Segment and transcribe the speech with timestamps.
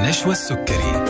[0.00, 1.04] نشوى السكري.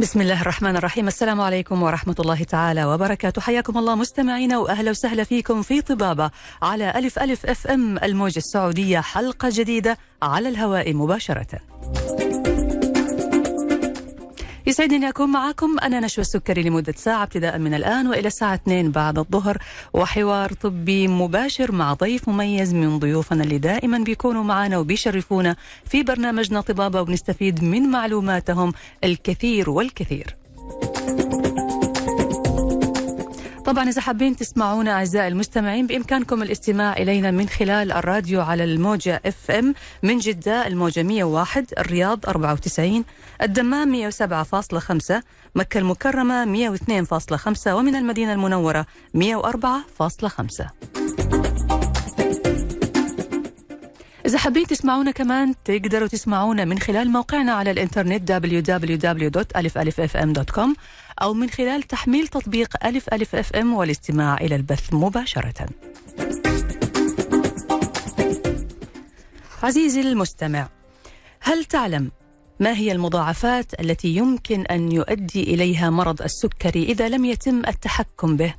[0.00, 1.06] بسم الله الرحمن الرحيم.
[1.08, 3.42] السلام عليكم ورحمة الله تعالى وبركاته.
[3.42, 6.30] حياكم الله مستمعينا وأهلا وسهلا فيكم في طبابة
[6.62, 11.46] على ألف ألف أف أم الموجة السعودية حلقة جديدة على الهواء مباشرة.
[14.66, 19.18] يسعدني أكون معكم أنا نشوى السكري لمدة ساعة ابتداء من الآن وإلى الساعة 2 بعد
[19.18, 19.58] الظهر.
[19.94, 26.60] وحوار طبي مباشر مع ضيف مميز من ضيوفنا اللي دائما بيكونوا معنا وبيشرفونا في برنامجنا
[26.60, 28.72] طبابة ونستفيد من معلوماتهم
[29.04, 30.36] الكثير والكثير.
[33.66, 39.50] طبعا إذا حابين تسمعونا أعزائي المستمعين بإمكانكم الاستماع إلينا من خلال الراديو على الموجة إف
[39.50, 43.04] إم من جدة الموجة 101 الرياض 94
[43.42, 44.16] الدمام 107.5
[45.54, 51.25] مكة المكرمة 102.5 ومن المدينة المنورة 104.5
[54.36, 60.68] إذا حابين تسمعونا كمان تقدروا تسمعونا من خلال موقعنا على الإنترنت www.alifalifm.com
[61.22, 65.66] أو من خلال تحميل تطبيق ألف ألف أف أم والاستماع إلى البث مباشرة
[69.62, 70.68] عزيزي المستمع
[71.40, 72.10] هل تعلم
[72.60, 78.54] ما هي المضاعفات التي يمكن أن يؤدي إليها مرض السكري إذا لم يتم التحكم به؟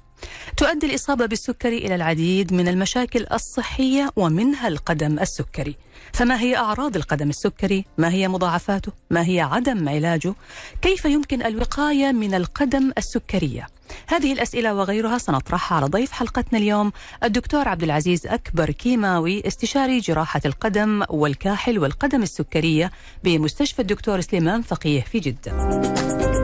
[0.58, 5.76] تؤدي الإصابة بالسكري إلى العديد من المشاكل الصحية ومنها القدم السكري
[6.14, 10.34] فما هي أعراض القدم السكري؟ ما هي مضاعفاته؟ ما هي عدم علاجه؟
[10.82, 13.68] كيف يمكن الوقاية من القدم السكرية؟
[14.08, 16.92] هذه الأسئلة وغيرها سنطرحها على ضيف حلقتنا اليوم
[17.24, 22.92] الدكتور عبد العزيز أكبر كيماوي استشاري جراحة القدم والكاحل والقدم السكرية
[23.24, 26.37] بمستشفى الدكتور سليمان فقيه في جدة.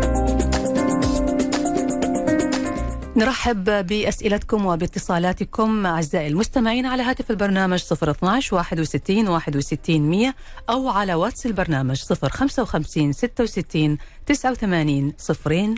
[3.15, 10.35] نرحب بأسئلتكم وباتصالاتكم أعزائي المستمعين على هاتف البرنامج 012 61 61 100
[10.69, 15.13] أو على واتس البرنامج 055 66 89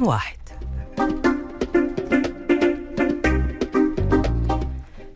[0.01, 0.37] 01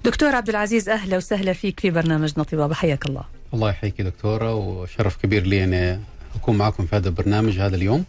[0.04, 3.24] دكتور عبد العزيز أهلا وسهلا فيك في برنامجنا طبابة حياك الله.
[3.54, 6.02] الله يحييك دكتورة وشرف كبير لي أن
[6.36, 8.06] أكون معكم في هذا البرنامج هذا اليوم.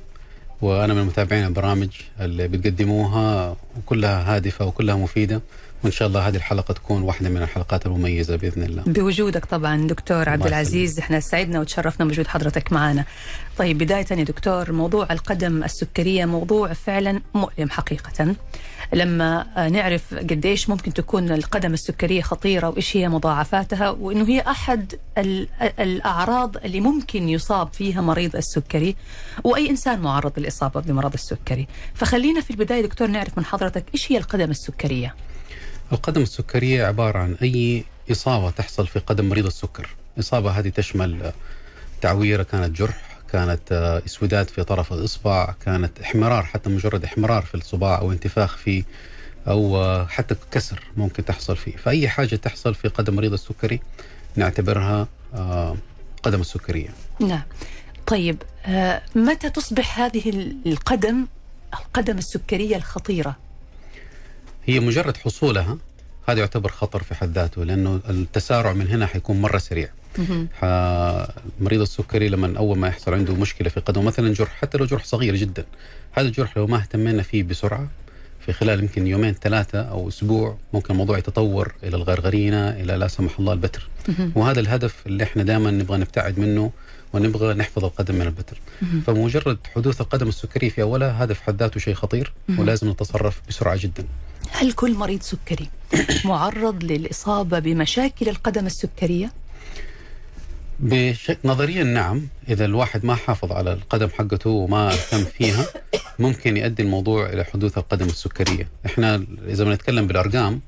[0.63, 1.89] وأنا من متابعين البرامج
[2.21, 5.41] اللي بتقدموها وكلها هادفة وكلها مفيدة
[5.85, 8.83] وإن شاء الله هذه الحلقة تكون واحدة من الحلقات المميزة بإذن الله.
[8.87, 13.05] بوجودك طبعا دكتور عبد العزيز إحنا سعدنا وتشرفنا بوجود حضرتك معنا.
[13.59, 18.35] طيب بداية يا دكتور موضوع القدم السكرية موضوع فعلا مؤلم حقيقه.
[18.93, 24.95] لما نعرف قديش ممكن تكون القدم السكرية خطيرة وإيش هي مضاعفاتها وإنه هي أحد
[25.81, 28.97] الأعراض اللي ممكن يصاب فيها مريض السكري
[29.45, 31.67] وأي إنسان معرض للإصابة بمرض السكري.
[31.95, 35.15] فخلينا في البداية دكتور نعرف من حضرتك إيش هي القدم السكرية؟
[35.93, 41.33] القدم السكرية عبارة عن أي إصابة تحصل في قدم مريض السكر الإصابة هذه تشمل
[42.01, 43.73] تعويرة كانت جرح كانت
[44.07, 48.85] اسوداد في طرف الإصبع كانت احمرار حتى مجرد احمرار في الصباع أو انتفاخ فيه
[49.49, 51.77] أو حتى كسر ممكن تحصل فيه.
[51.77, 53.81] فأي حاجة تحصل في قدم مريض السكري
[54.37, 55.09] نعتبرها
[56.23, 56.89] قدم السكرية.
[57.21, 57.43] نعم.
[58.07, 58.43] طيب
[59.15, 61.27] متى تصبح هذه القدم
[61.75, 63.37] القدم السكرية الخطيرة؟
[64.67, 65.79] هي مجرد حصولها
[66.31, 69.89] هذا يعتبر خطر في حد ذاته لأنه التسارع من هنا حيكون مرة سريع.
[71.61, 75.05] مريض السكري لما أول ما يحصل عنده مشكلة في قدمه مثلا جرح حتى لو جرح
[75.05, 75.65] صغير جدا
[76.13, 77.89] هذا الجرح لو ما اهتمينا فيه بسرعة
[78.47, 83.39] في خلال يمكن يومين ثلاثة أو أسبوع ممكن الموضوع يتطور إلى الغرغرينة إلى لا سمح
[83.39, 83.89] الله البتر.
[84.35, 86.71] وهذا الهدف اللي إحنا دائما نبغى نبتعد منه
[87.13, 88.61] ونبغى نحفظ القدم من البتر.
[89.07, 93.77] فمجرد حدوث القدم السكري في اولها هذا في حد ذاته شيء خطير ولازم نتصرف بسرعة
[93.77, 94.05] جدا.
[94.51, 95.69] هل كل مريض سكري
[96.25, 99.33] معرض للإصابة بمشاكل القدم السكرية؟
[100.83, 101.39] بشك...
[101.45, 105.67] نظريا نعم إذا الواحد ما حافظ على القدم حقته وما اهتم فيها
[106.19, 110.61] ممكن يؤدي الموضوع إلى حدوث القدم السكرية، إحنا إذا بنتكلم بالأرقام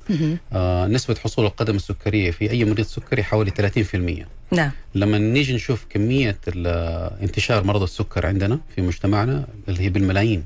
[0.53, 4.25] آه نسبة حصول القدم السكرية في أي مريض سكري حوالي 30%.
[4.51, 4.71] نعم.
[4.95, 6.37] لما نيجي نشوف كمية
[7.21, 10.43] انتشار مرض السكر عندنا في مجتمعنا اللي هي بالملايين.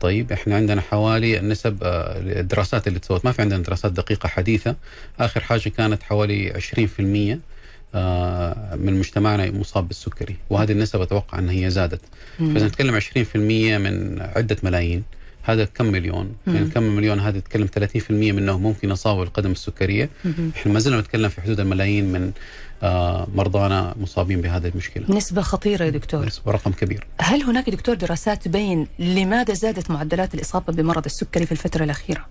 [0.00, 4.76] طيب إحنا عندنا حوالي النسب الدراسات اللي تسوت ما في عندنا دراسات دقيقة حديثة،
[5.20, 7.38] آخر حاجة كانت حوالي 20%
[8.76, 12.00] من مجتمعنا مصاب بالسكري وهذه النسب أتوقع ان هي زادت.
[12.38, 15.02] فإذا نتكلم 20% من عدة ملايين
[15.42, 20.10] هذا كم مليون؟ من يعني كم مليون؟ هذا تتكلم 30% منهم ممكن يصابوا القدم السكرية.
[20.56, 22.32] إحنا ما زلنا نتكلم في حدود الملايين من
[22.82, 25.04] آه مرضانا مصابين بهذه المشكلة.
[25.08, 26.26] نسبة خطيرة يا دكتور.
[26.26, 27.06] نسبة رقم كبير.
[27.20, 32.26] هل هناك دكتور دراسات تبين لماذا زادت معدلات الإصابة بمرض السكري في الفترة الأخيرة؟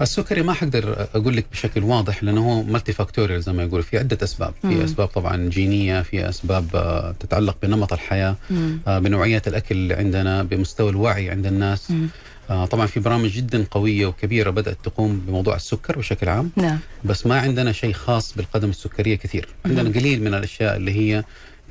[0.00, 4.18] السكري ما حقدر أقول لك بشكل واضح لأنه هو multifactorial زي ما يقول في عدة
[4.22, 4.80] أسباب في مم.
[4.80, 8.78] أسباب طبعا جينية في أسباب آه، تتعلق بنمط الحياة مم.
[8.86, 12.08] آه، بنوعية الأكل اللي عندنا بمستوى الوعي عند الناس مم.
[12.50, 17.26] آه، طبعا في برامج جدا قوية وكبيرة بدأت تقوم بموضوع السكر بشكل عام نعم بس
[17.26, 21.24] ما عندنا شيء خاص بالقدم السكرية كثير عندنا قليل من الأشياء اللي هي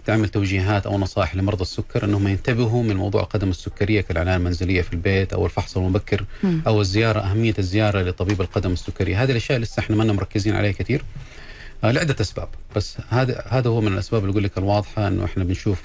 [0.05, 4.93] تعمل توجيهات أو نصائح لمرضى السكر إنهم ينتبهوا من موضوع القدم السكرية كالعنايه المنزلية في
[4.93, 6.61] البيت أو الفحص المبكر مم.
[6.67, 11.03] أو الزيارة أهمية الزيارة لطبيب القدم السكريه هذه الأشياء لسه إحنا ما مركزين عليها كثير.
[11.83, 12.47] آه، لعدة أسباب.
[12.75, 15.81] بس هذا هذا هو من الأسباب اللي أقول لك الواضحة إنه إحنا بنشوف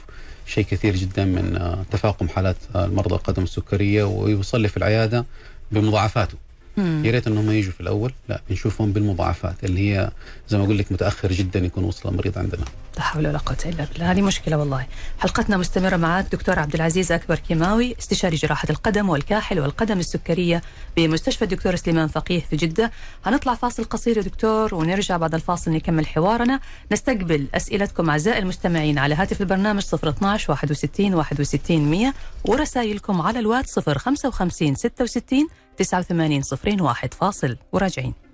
[0.46, 5.26] شيء كثير جدا من آه، تفاقم حالات آه، المرضى القدم السكرية ويوصل لي في العيادة
[5.72, 6.36] بمضاعفاته.
[6.78, 10.10] يا ريت إنهم يجوا في الأول لا بنشوفهم بالمضاعفات اللي هي
[10.48, 12.64] زي ما أقول لك متأخر جدا يكون وصل المريض عندنا.
[12.98, 14.10] لا حول ولا قوة إلا بالله.
[14.10, 14.86] هذه مشكلة والله.
[15.18, 20.62] حلقتنا مستمرة معك دكتور عبد العزيز أكبر كيماوي استشاري جراحة القدم والكاحل والقدم السكرية
[20.96, 22.90] بمستشفى الدكتور سليمان فقيه في جدة.
[23.26, 26.60] هنطلع فاصل قصير يا دكتور ونرجع بعد الفاصل نكمل حوارنا.
[26.92, 32.14] نستقبل أسئلتكم أعزائي المستمعين على هاتف البرنامج 012 61 61 100
[32.44, 35.48] ورسائلكم على الواتس 055 66
[35.78, 36.42] 89
[36.80, 37.56] 01 فاصل.
[37.72, 38.27] وراجعين.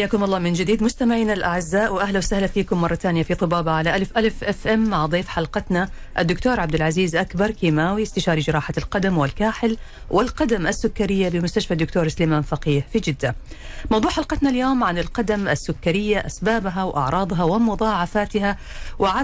[0.00, 4.18] حياكم الله من جديد مستمعينا الأعزاء وأهلا وسهلا فيكم مرة ثانية في طبابة على ألف
[4.18, 5.88] ألف أف إم مع ضيف حلقتنا
[6.18, 9.76] الدكتور عبد العزيز أكبر كيماوي استشاري جراحة القدم والكاحل
[10.10, 13.36] والقدم السكرية بمستشفى الدكتور سليمان فقيه في جدة.
[13.90, 18.56] موضوع حلقتنا اليوم عن القدم السكرية أسبابها وأعراضها ومضاعفاتها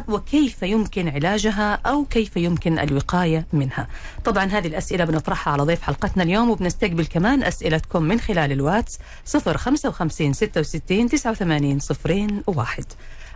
[0.09, 3.89] وكيف يمكن علاجها أو كيف يمكن الوقاية منها.
[4.25, 10.33] طبعا هذه الأسئلة بنطرحها على ضيف حلقتنا اليوم وبنستقبل كمان أسئلتكم من خلال الواتس 055
[10.67, 12.85] 66 89 صفرين واحد.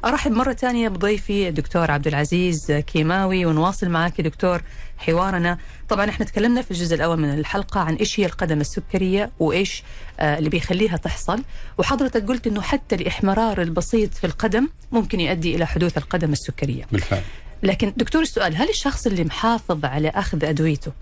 [0.04, 4.62] أرحب مرة ثانية بضيفي الدكتور عبد العزيز كيماوي ونواصل معك دكتور
[4.98, 5.58] حوارنا.
[5.88, 9.82] طبعا إحنا تكلمنا في الجزء الأول من الحلقة عن إيش هي القدم السكرية وإيش
[10.20, 11.42] آه اللي بيخليها تحصل.
[11.78, 16.84] وحضرتك قلت أنه حتى الإحمرار البسيط في القدم ممكن يؤدي إلى حدوث القدم السكرية.
[16.92, 17.22] بالفعل.
[17.62, 20.92] لكن دكتور السؤال هل الشخص اللي محافظ على أخذ أدويته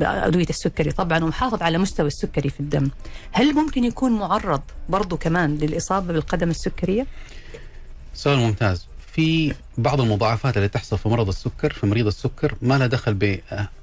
[0.00, 2.90] أدوية السكري طبعا ومحافظ على مستوى السكري في الدم
[3.32, 7.06] هل ممكن يكون معرض برضو كمان للإصابة بالقدم السكرية؟
[8.14, 12.86] سؤال ممتاز في بعض المضاعفات اللي تحصل في مرض السكر في مريض السكر ما لها
[12.86, 13.14] دخل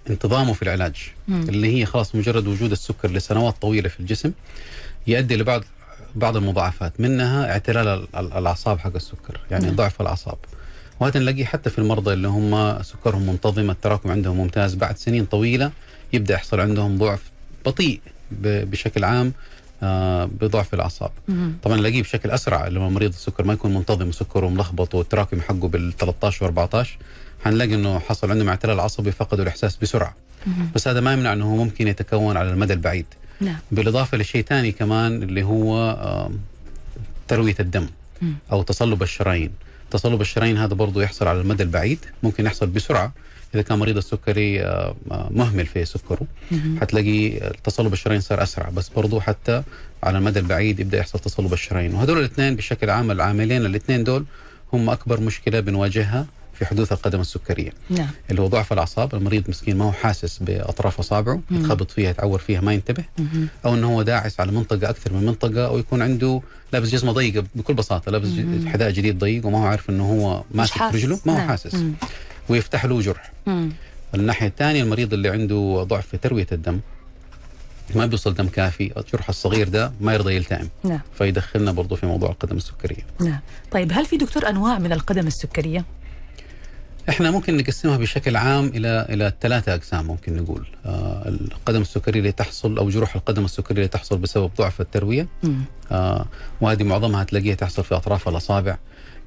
[0.08, 0.96] بانتظامه في العلاج
[1.28, 1.42] مم.
[1.50, 4.32] اللي هي خلاص مجرد وجود السكر لسنوات طويلة في الجسم
[5.08, 5.64] يؤدي لبعض
[6.16, 9.76] بعض المضاعفات منها اعتلال ال- ال- الأعصاب حق السكر يعني نعم.
[9.76, 10.38] ضعف الأعصاب
[11.00, 15.72] وهذا نلاقيه حتى في المرضى اللي هم سكرهم منتظم التراكم عندهم ممتاز بعد سنين طويلة
[16.14, 17.22] يبدأ يحصل عندهم ضعف
[17.66, 18.00] بطيء
[18.42, 19.34] بشكل عام
[19.84, 21.12] آه، بضعف الأعصاب.
[21.64, 25.94] طبعا نلاقيه بشكل أسرع لما مريض السكر ما يكون منتظم وسكره ملخبط والتراكم حقه بال
[25.98, 26.98] 13 و 14
[27.46, 30.16] حنلاقي إنه حصل عندهم اعتلال عصبي فقدوا الإحساس بسرعة.
[30.48, 30.54] مم.
[30.76, 33.06] بس هذا ما يمنع إنه هو ممكن يتكون على المدى البعيد.
[33.42, 33.56] نعم.
[33.72, 35.92] بالإضافة لشيء ثاني كمان اللي هو
[36.30, 36.40] آم،
[37.28, 37.88] تروية الدم
[38.22, 38.34] مم.
[38.52, 39.52] أو تصلب الشرايين.
[39.92, 43.14] تصلب الشرايين هذا برضه يحصل على المدى البعيد ممكن يحصل بسرعة.
[43.54, 46.28] إذا كان مريض السكري آه، آه، مهمل في سكره.
[46.82, 49.64] حتلاقي تصلب الشرايين صار أسرع بس برضو حتى
[50.04, 54.26] على المدى البعيد يبدأ يحصل تصلب الشرايين وهذول الاثنين بشكل عام العاملين الاثنين دول
[54.74, 56.26] هم أكبر مشكلة بنواجهها
[56.60, 61.00] في حدوث القدم السكرية نعم اللي هو ضعف الأعصاب المريض مسكين ما هو حاسس بأطراف
[61.00, 61.40] أصابعه.
[61.52, 63.48] يتخبط فيها يتعور فيها ما ينتبه مم.
[63.66, 66.42] أو إنه هو داعس على منطقة أكثر من منطقة أو يكون عنده
[66.74, 68.30] لابس جزمة ضيقة بكل بساطة لابس.
[68.68, 70.82] حذاء جديد ضيق وما هو عارف إنه هو ماسك.
[70.82, 71.48] رجله ما هو نعم.
[71.48, 71.94] حاسس مم.
[72.50, 73.32] ويفتح له جرح.
[73.46, 73.72] مم.
[74.16, 76.80] الناحية الثانية المريض اللي عنده ضعف في تروية الدم
[77.96, 80.70] ما بيوصل دم كافي الجرح الصغير ده ما يرضى يلتئم.
[80.84, 81.00] نعم.
[81.18, 83.06] فيدخلنا برضو في موضوع القدم السكرية.
[83.20, 83.40] نعم.
[83.72, 85.86] طيب هل في دكتور أنواع من القدم السكرية؟
[87.10, 90.68] إحنا ممكن نقسمها بشكل عام إلى إلى ثلاثة أقسام ممكن نقول.
[90.86, 95.28] آه القدم السكرية اللي تحصل أو جروح القدم السكرية اللي تحصل بسبب ضعف التروية.
[95.92, 96.26] آه
[96.62, 98.78] وهذه معظمها تلاقيها تحصل في أطراف الأصابع.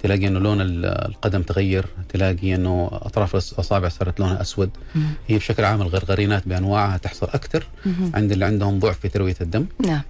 [0.06, 5.02] تلاقي إنه لون ال- القدم تغير تلاقي إنه أطراف الأصابع صارت لونها أسود مم.
[5.28, 8.10] هي بشكل عام الغرغرينات بأنواعها تحصل أكثر مم.
[8.14, 10.02] عند اللي عندهم ضعف في تروية الدم نعم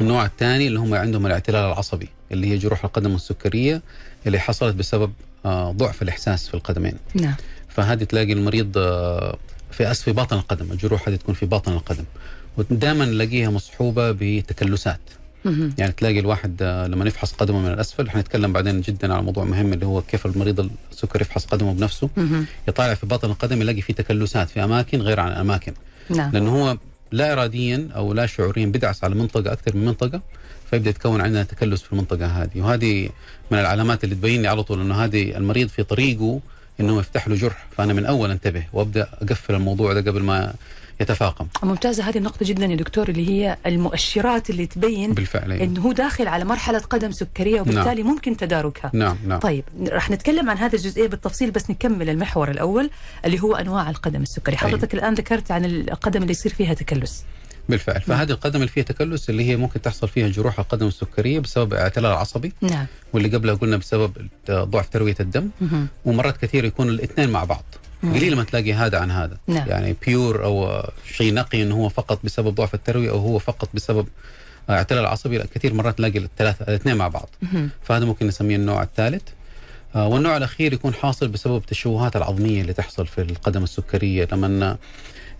[0.00, 3.82] النوع الثاني اللي هم عندهم الاعتلال العصبي اللي هي جروح القدم السكرية
[4.26, 5.12] اللي حصلت بسبب
[5.46, 7.34] آه، ضعف الإحساس في القدمين نعم
[7.68, 9.36] فهذه تلاقي المريض آه،
[9.70, 12.04] في أس في باطن القدم الجروح هذه تكون في باطن القدم
[12.56, 15.00] ودائما نلاقيها مصحوبة بتكلسات.
[15.78, 19.72] يعني تلاقي الواحد آه، لما يفحص قدمه من الأسفل حنتكلم بعدين جدا على موضوع مهم
[19.72, 22.08] اللي هو كيف المريض السكر يفحص قدمه بنفسه.
[22.68, 25.72] يطالع في باطن القدم يلاقي في تكلسات في أماكن غير عن اماكن
[26.10, 26.32] نعم.
[26.32, 26.78] لأنه هو
[27.12, 30.20] لا اراديا أو لا شعوريا بدعس على منطقة أكثر من منطقة
[30.70, 32.60] فيبدأ يتكون عندنا تكلس في المنطقة هذه.
[32.60, 33.08] وهذه
[33.50, 36.40] من العلامات اللي تبين لي على طول إنه هذه المريض في طريقه
[36.80, 37.66] إنه يفتح له جرح.
[37.76, 40.54] فأنا من أول أنتبه وأبدأ أقفل الموضوع ده قبل ما
[41.00, 45.64] يتفاقم ممتازة هذه النقطة جدا يا دكتور اللي هي المؤشرات اللي تبين بالفعل أيوة.
[45.64, 48.12] إنه هو داخل على مرحلة قدم سكرية وبالتالي نعم.
[48.12, 52.90] ممكن تداركها نعم نعم طيب رح نتكلم عن هذه الجزئية بالتفصيل بس نكمل المحور الأول
[53.24, 55.04] اللي هو أنواع القدم السكري حضرتك أيوة.
[55.04, 57.24] الآن ذكرت عن القدم اللي يصير فيها تكلس
[57.68, 58.18] بالفعل نعم.
[58.18, 62.12] فهذه القدم اللي فيها تكلس اللي هي ممكن تحصل فيها جروح القدم السكرية بسبب اعتلال
[62.12, 64.12] عصبي نعم واللي قبلها قلنا بسبب
[64.50, 65.86] ضعف تروية الدم مه.
[66.04, 67.64] ومرات كثير يكون الاثنين مع بعض
[68.12, 69.36] قليل ما تلاقي هذا عن هذا.
[69.46, 69.68] نعم.
[69.68, 70.82] يعني بيور أو
[71.16, 74.06] شيء نقي إنه هو فقط بسبب ضعف التروية أو هو فقط بسبب
[74.70, 77.28] اعتلال عصبي لا كثير مرات تلاقي الثلاثة الاثنين مع بعض.
[77.42, 77.68] مه.
[77.82, 79.22] فهذا ممكن نسميه النوع الثالث.
[79.94, 84.28] آه، والنوع الأخير يكون حاصل بسبب التشوهات العظمية اللي تحصل في القدم السكرية.
[84.32, 84.76] لما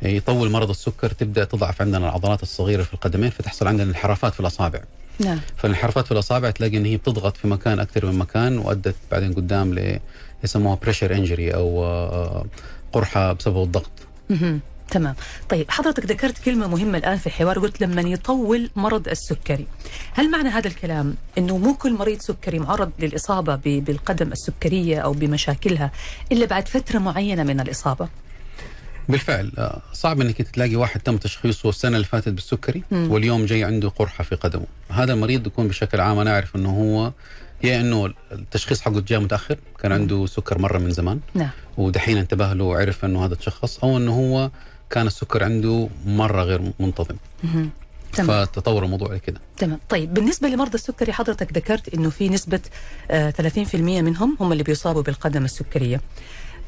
[0.03, 4.81] يطول مرض السكر تبدأ تضعف عندنا العضلات الصغيرة في القدمين فتحصل عندنا انحرافات في الأصابع.
[5.19, 5.41] نعم.
[5.57, 9.75] فالانحرافات في الأصابع تلاقي إن هي بتضغط في مكان أكثر من مكان وأدت بعدين قدام
[9.75, 9.99] ل
[10.45, 12.47] يسموها pressure injury أو آه،
[12.93, 13.91] قرحة بسبب الضغط.
[14.91, 15.15] تمام.
[15.49, 19.67] طيب حضرتك ذكرت كلمة مهمة الآن في الحوار قلت لما يطول مرض السكري.
[20.13, 25.91] هل معنى هذا الكلام أنه مو كل مريض سكري معرض للإصابة بالقدم السكرية أو بمشاكلها
[26.33, 28.09] إلا بعد فترة معينة من الإصابة؟
[29.09, 33.11] بالفعل آه، صعب إنك تلاقي واحد تم تشخيصه السنة اللي فاتت بالسكري مم.
[33.11, 34.67] واليوم جاي عنده قرحة في قدمه.
[34.91, 37.13] هذا المريض يكون بشكل عام أنا أعرف إنه هو
[37.63, 41.21] يا إنه التشخيص حقه جاء متأخر كان عنده سكر مرة من زمان.
[41.35, 41.51] نعم.
[41.77, 44.51] ودحين انتبه له وعرف إنه هذا تشخص أو إنه هو
[44.91, 47.17] كان السكر عنده مرة غير منتظم.
[48.13, 48.45] تمام.
[48.47, 49.79] فتطور الموضوع لكده تمام.
[49.89, 52.61] طيب بالنسبة لمرضى السكري حضرتك ذكرت أنه في نسبة
[53.11, 56.01] آه 30% منهم هم اللي بيصابوا بالقدم السكرية.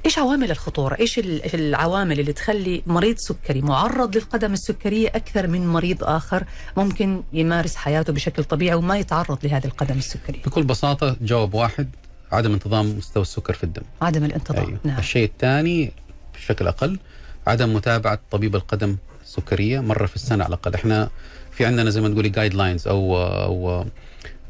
[0.04, 5.66] إيش عوامل الخطورة؟ إيش ال- العوامل اللي تخلي مريض سكري معرض للقدم السكرية أكثر من
[5.68, 6.44] مريض آخر
[6.76, 11.88] ممكن يمارس حياته بشكل طبيعي وما يتعرض لهذه القدم السكرية؟ بكل بساطة جواب واحد
[12.32, 14.78] عدم انتظام مستوى السكر في الدم عدم الانتظام أيوه.
[14.84, 15.92] نعم الشيء الثاني
[16.34, 16.98] بشكل أقل
[17.46, 21.10] عدم متابعة طبيب القدم السكرية مرة في السنة على الأقل إحنا
[21.52, 23.84] في عندنا زي ما تقولي guidelines أو أو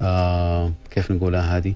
[0.02, 1.74] آه كيف نقولها هذه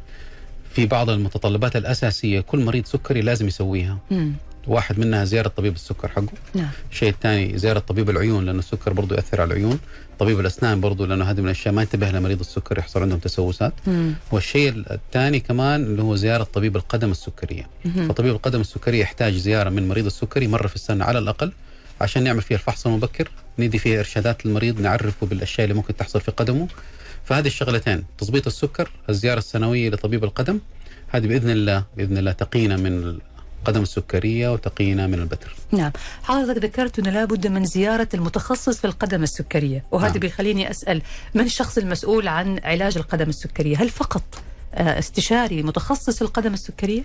[0.75, 3.99] في بعض المتطلبات الأساسية كل مريض سكري لازم يسويها.
[4.11, 4.33] مم.
[4.67, 6.29] واحد منها زيارة طبيب السكر حقه.
[6.55, 6.69] نعم.
[6.93, 9.79] الشيء الثاني زيارة طبيب العيون لأنه السكر برضه ياثر على العيون.
[10.19, 13.73] طبيب الأسنان برضه لأنه هذه من الأشياء ما ينتبه لمريض السكر يحصل عندهم تسوسات.
[13.87, 14.15] مم.
[14.33, 17.67] والشيء الثاني كمان اللي هو زيارة طبيب القدم السكرية.
[17.85, 18.09] مهم.
[18.09, 21.53] فطبيب القدم السكري يحتاج زيارة من مريض السكري مرة في السنة على الأقل
[22.01, 23.31] عشان نعمل فيها الفحص المبكر.
[23.59, 26.69] ندي فيها إرشادات للمريض نعرفه بالأشياء اللي ممكن تحصل في قدمه.
[27.31, 30.59] فهذه الشغلتين تظبيط السكر الزيارة السنوية لطبيب القدم.
[31.09, 33.19] هذه بإذن الله بإذن الله تقينا من
[33.61, 35.55] القدم السكرية وتقينا من البتر.
[35.73, 35.93] نعم.
[36.23, 39.85] حضرتك ذكرت أنه لابد من زيارة المتخصص في القدم السكرية.
[39.91, 40.19] وهذا نعم.
[40.19, 41.03] بيخليني أسأل
[41.35, 44.23] من الشخص المسؤول عن علاج القدم السكرية؟ هل فقط
[44.75, 47.03] آه، استشاري متخصص في القدم السكرية؟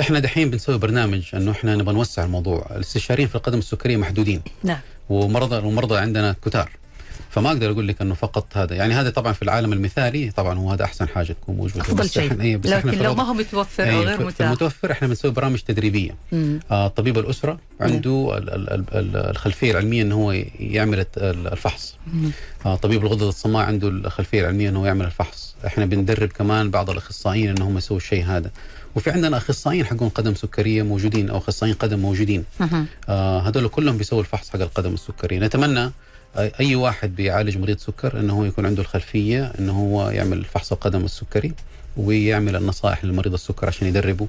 [0.00, 2.66] إحنا دحين بنسوي برنامج إنه إحنا نبغى نوسع الموضوع.
[2.70, 4.42] الاستشاريين في القدم السكرية محدودين.
[4.62, 4.80] نعم.
[5.08, 6.81] ومرضى ومرضى عندنا كتار.
[7.30, 8.74] فما أقدر أقول لك إنه فقط هذا.
[8.74, 11.80] يعني هذا طبعا في العالم المثالي طبعا هو هذا أحسن حاجة تكون موجودة.
[11.80, 12.40] أفضل بس شيء.
[12.40, 14.46] إيه، بس لكن لو ما هو متوفر إيه، أو غير متاح.
[14.46, 16.14] المتوفر إحنا بنسوي برامج تدريبية.
[16.32, 16.60] مم.
[16.70, 21.94] آه طبيب الأسرة عنده ال- ال- ال- ال- الخلفية العلمية إنه هو يعمل الفحص.
[22.14, 22.30] مم.
[22.66, 25.54] آه طبيب الغدد الصماء عنده الخلفية العلمية إنه يعمل الفحص.
[25.66, 28.50] إحنا بندرب كمان بعض الأخصائيين انهم يسووا الشيء هذا.
[28.94, 32.44] وفي عندنا أخصائيين حقون قدم سكرية موجودين أو أخصائيين قدم موجودين.
[33.08, 35.38] آه هذول كلهم بيسووا الفحص حق القدم السكرية.
[35.38, 35.90] نتمنى
[36.36, 41.04] اي واحد بيعالج مريض سكر إنه هو يكون عنده الخلفية إنه هو يعمل فحص القدم
[41.04, 41.52] السكري
[41.96, 44.28] ويعمل النصائح للمريض السكر عشان يدربه.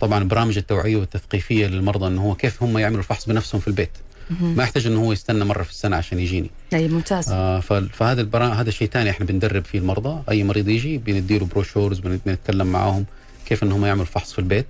[0.00, 3.90] طبعا برامج التوعية والتثقيفية للمرضى إنه هو كيف هم يعملوا الفحص بنفسهم في البيت.
[4.40, 6.50] ما يحتاج إنه هو يستنى مرة في السنة عشان يجيني.
[6.74, 7.28] أي ممتاز.
[7.28, 7.60] آه
[7.92, 8.48] فهذا البرا...
[8.48, 10.22] هذا شيء ثاني إحنا بندرب فيه المرضى.
[10.30, 13.04] أي مريض يجي بنديله بروشورز بنتكلم معاهم.
[13.46, 14.66] كيف إنهم يعملوا فحص في البيت.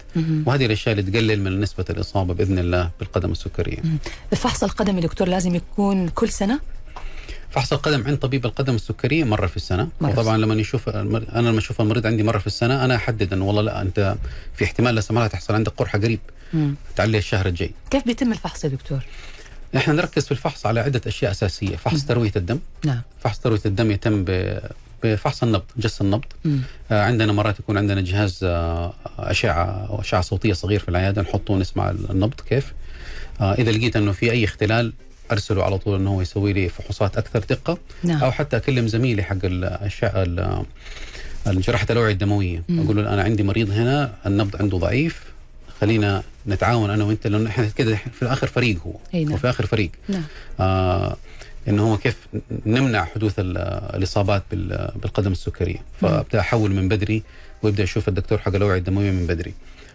[0.47, 3.79] وهذه الأشياء اللي تقلل من نسبة الإصابة بإذن الله بالقدم السكرية.
[4.33, 6.61] الفحص القدمي دكتور لازم يكون كل سنة؟
[7.51, 9.89] فحص القدم عند طبيب القدم السكرية مرة في السنة.
[10.01, 10.89] مرة وطبعا لما يشوف.
[10.89, 14.17] أنا لما أشوف المريض عندي مرة في السنة أنا أحدد إنه والله لا أنت
[14.57, 16.21] في احتمال لا سمح الله تحصل عندك قرحة قريب.
[16.97, 17.71] تعلي الشهر الجاي.
[17.91, 18.99] كيف بيتم الفحص يا دكتور؟
[19.77, 21.77] إحنا نركز في الفحص على عدة أشياء أساسية.
[21.77, 22.59] فحص تروية الدم.
[22.85, 23.01] نعم.
[23.21, 24.59] فحص تروية الدم يتم ب...
[25.05, 26.25] بفحص النبض جس النبض.
[26.91, 31.55] آه، عندنا مرات يكون عندنا جهاز آه، أشعة أو أشعة صوتية صغير في العيادة نحطه
[31.55, 32.73] ونسمع النبض كيف.
[33.41, 34.93] آه، إذا لقيت إنه في أي اختلال
[35.33, 38.25] أرسله على طول إنه هو يسوي لي فحوصات أكثر دقة نعم.
[38.25, 40.63] أو حتى أكلم زميلي حق الاشعه ال-
[41.47, 42.63] الجراحة الأوعية الدموية.
[42.69, 42.85] مم.
[42.85, 45.21] أقول له أنا عندي مريض هنا النبض عنده ضعيف
[45.81, 48.93] خلينا نتعاون أنا وأنت لأنه إحنا كده في الآخر فريق هو.
[49.21, 49.33] نعم.
[49.33, 49.91] وفي الآخر فريق.
[50.09, 50.23] نعم.
[50.61, 51.17] آه
[51.69, 52.17] انه هو كيف
[52.67, 53.59] نمنع حدوث ال-
[53.97, 55.79] الإصابات بال- بالقدم السكرية.
[56.01, 57.23] فأبدأ أحول من بدري
[57.63, 59.55] ويبدأ يشوف الدكتور حق الأوعية الدموية من بدري.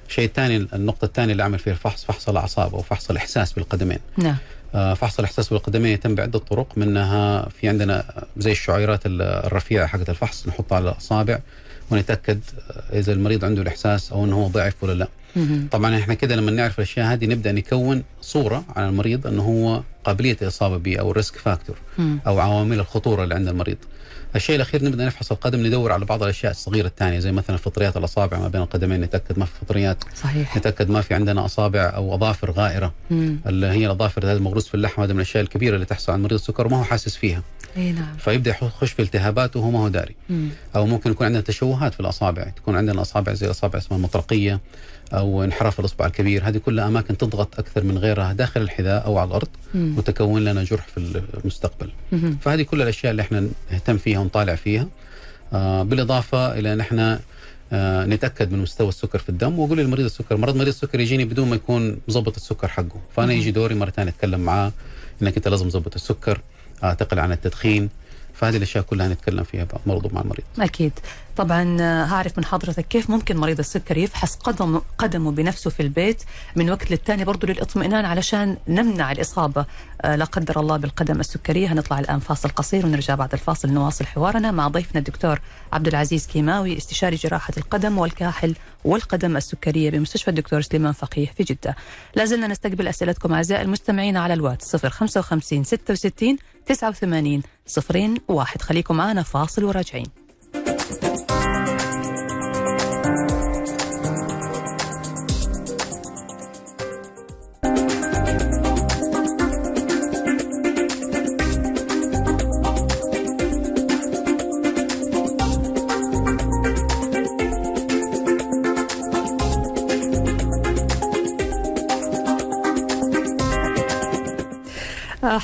[0.10, 4.00] الشيء الثاني النقطة الثانية اللي أعمل فيها الفحص فحص الأعصاب أو فحص الإحساس بالقدمين.
[4.18, 4.36] نعم.
[4.76, 10.10] آه، فحص الإحساس بالقدمين يتم بعدة طرق منها في عندنا زي الشعيرات ال- الرفيعة حقت
[10.10, 11.40] الفحص نحطها على الأصابع
[11.92, 12.40] ونتأكد
[12.94, 15.08] إذا المريض عنده الإحساس أو إنه هو ضعف ولا لا.
[15.72, 20.38] طبعا إحنا كده لما نعرف الأشياء هذه نبدأ نكون صورة عن المريض إنه هو قابلية
[20.42, 21.75] الاصابه به أو ال risk factor.
[22.00, 23.78] أو عوامل الخطورة اللي عند المريض.
[24.36, 28.40] الشيء الأخير نبدأ نفحص القدم ندور على بعض الأشياء الصغيرة الثانية زي مثلا فطريات الأصابع
[28.40, 32.52] ما بين القدمين نتأكد ما في فطريات، صحيح نتأكد ما في عندنا أصابع أو أظافر
[32.52, 33.40] غائرة مم.
[33.48, 36.34] اللي هي الأظافر هذا المغروس في اللحم هذا من الأشياء الكبيرة اللي تحصل عند مريض
[36.34, 37.44] السكر وما هو حاسس فيها،
[37.78, 40.16] إي نعم فيبدأ يخش في التهابات وهو ما هو داري.
[40.30, 40.50] مم.
[40.76, 44.60] أو ممكن يكون عندنا تشوهات في الأصابع تكون عندنا أصابع زي أصابع اسمها المطرقية
[45.13, 49.28] أو انحراف الإصبع الكبير هذه كلها أماكن تضغط أكثر من غيرها داخل الحذاء أو على
[49.28, 49.98] الأرض مم.
[49.98, 52.38] وتكون لنا جرح في المستقبل مهم.
[52.42, 54.88] فهذه كل الأشياء اللي إحنا نهتم فيها ونطالع فيها
[55.54, 57.20] آه بالإضافة إلى ان إحنا
[57.74, 61.50] آه نتأكد من مستوى السكر في الدم واقول للمريض السكر مرض مريض السكر يجيني بدون
[61.50, 63.34] ما يكون مظبط السكر حقه فأنا.
[63.34, 64.72] يجي دوري مره ثانية أتكلم معاه
[65.22, 66.42] إنك أنت لازم تظبط السكر
[66.84, 67.89] آه تقل عن التدخين
[68.39, 70.43] فهذه الأشياء كلها نتكلم فيها برضو مع المريض.
[70.60, 70.91] أكيد.
[71.38, 76.24] طبعا آه، هعرف من حضرتك كيف ممكن مريض السكر يفحص قدم قدمه بنفسه في البيت
[76.55, 79.65] من وقت للتاني برضه للاطمئنان علشان نمنع الإصابة.
[80.01, 81.74] آه، لا قدر الله بالقدم السكرية.
[81.74, 85.39] هنطلع الآن فاصل قصير ونرجع بعد الفاصل نواصل حوارنا مع ضيفنا الدكتور
[85.74, 88.55] عبد العزيز كيماوي استشاري جراحة القدم والكاحل
[88.86, 91.75] والقدم السكرية بمستشفى الدكتور سليمان فقيه في جدة.
[92.15, 96.38] لا زلنا نستقبل أسئلتكم أعزائي المستمعين على الواتس 055 66
[96.70, 98.62] 89 صفرين واحد.
[98.62, 100.19] خليكم معنا فاصل وراجعين.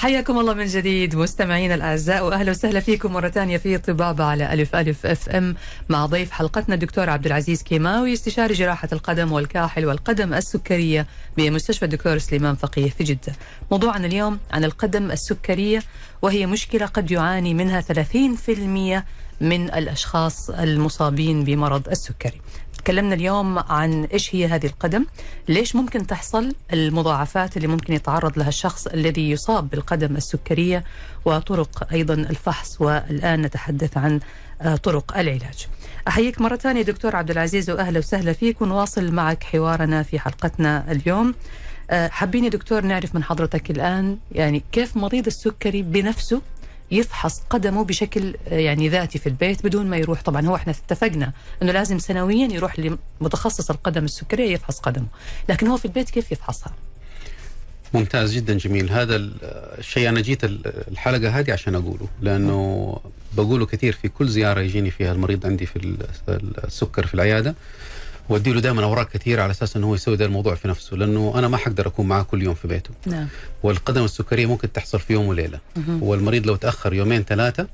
[0.06, 4.76] حياكم الله من جديد مستمعينا الأعزاء وأهلا وسهلا فيكم مرة ثانية في طبابة على ألف
[4.76, 5.56] ألف أف أم
[5.90, 12.18] مع ضيف حلقتنا الدكتور عبد العزيز كيماوي استشاري جراحة القدم والكاحل والقدم السكرية بمستشفى الدكتور
[12.18, 13.34] سليمان فقيه في جدة.
[13.72, 15.84] موضوعنا اليوم عن القدم السكرية
[16.22, 19.04] وهي مشكلة قد يعاني منها 30%
[19.42, 22.42] من الأشخاص المصابين بمرض السكري.
[22.86, 25.06] تكلمنا اليوم عن إيش هي هذه القدم
[25.50, 30.84] ليش ممكن تحصل المضاعفات اللي ممكن يتعرض لها الشخص الذي يصاب بالقدم السكرية
[31.26, 34.20] وطرق أيضا الفحص والآن نتحدث عن
[34.62, 35.68] آه، طرق العلاج.
[36.08, 41.34] أحييك مرة ثانية دكتور عبد العزيز واهلا وسهلا فيك ونواصل معك حوارنا في حلقتنا اليوم.
[41.90, 46.42] آه، حابين يا دكتور نعرف من حضرتك الآن يعني كيف مريض السكري بنفسه
[46.92, 50.22] يفحص قدمه بشكل آه، يعني ذاتي في البيت بدون ما يروح.
[50.22, 52.76] طبعا هو إحنا اتفقنا إنه لازم سنويا يروح
[53.22, 55.08] لمتخصص القدم السكرية يفحص قدمه.
[55.50, 56.74] لكن هو في البيت كيف يفحصها؟
[57.94, 58.90] ممتاز جدا جميل.
[58.92, 59.36] هذا ال-
[59.80, 60.60] الشيء أنا جيت ال-
[60.92, 62.98] الحلقة هذه عشان أقوله لأنه
[63.38, 66.08] بقوله كثير في كل زيارة يجيني فيها المريض عندي في ال-
[66.64, 67.56] السكر في العيادة.
[68.30, 71.34] وادي له دائما أوراق كثيرة على أساس إنه هو يسوي ده الموضوع في نفسه لأنه
[71.36, 72.90] أنا ما حقدر أكون معاه كل يوم في بيته.
[73.06, 73.28] نعم.
[73.64, 75.60] والقدم السكرية ممكن تحصل في يوم وليلة.
[75.76, 76.04] مهم.
[76.04, 77.68] والمريض لو تأخر يومين ثلاثة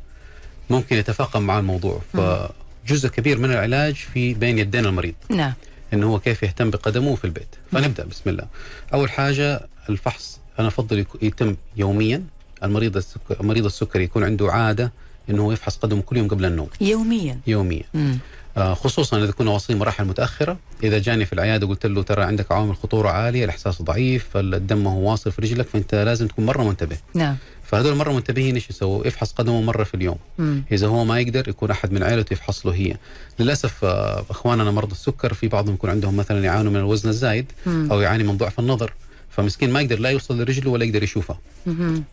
[0.70, 2.02] ممكن يتفاقم مع الموضوع.
[2.14, 5.16] فجزء كبير من العلاج في بين يدين المريض.
[5.30, 5.54] نعم.
[5.94, 7.56] إنه هو كيف يهتم بقدمه في البيت.
[7.72, 8.46] فنبدأ بسم الله.
[8.94, 10.40] أول حاجة الفحص.
[10.60, 12.24] أنا أفضل يتم يوميا.
[12.64, 14.92] المريض السكر مريض السكري يكون عنده عادة
[15.30, 16.70] إنه هو يفحص قدمه كل يوم قبل النوم.
[16.82, 17.40] يوميا.
[17.48, 17.84] يوميا.
[17.94, 18.18] مم.
[18.58, 20.58] آه خصوصا إذا كنا واصلين مراحل متأخرة.
[20.84, 24.92] إذا جاني في العيادة قلت له ترى عندك عوامل خطورة عالية الإحساس ضعيف الدم ما
[24.92, 26.98] هو واصل في رجلك فأنت لازم تكون مرة منتبه.
[27.14, 27.36] نعم.
[27.64, 30.18] فهذول مرة منتبهين إيش يسووا؟ يفحص قدمه مرة في اليوم.
[30.38, 30.64] مم.
[30.72, 32.96] إذا هو ما يقدر يكون أحد من عائلته يفحص له هي.
[33.40, 37.88] للأسف آه، إخواننا مرضى السكر في بعضهم يكون عندهم مثلا يعانوا من الوزن الزايد مم.
[37.92, 38.94] أو يعاني من ضعف النظر.
[39.32, 41.40] فمسكين ما يقدر لا يوصل لرجله ولا يقدر يشوفها.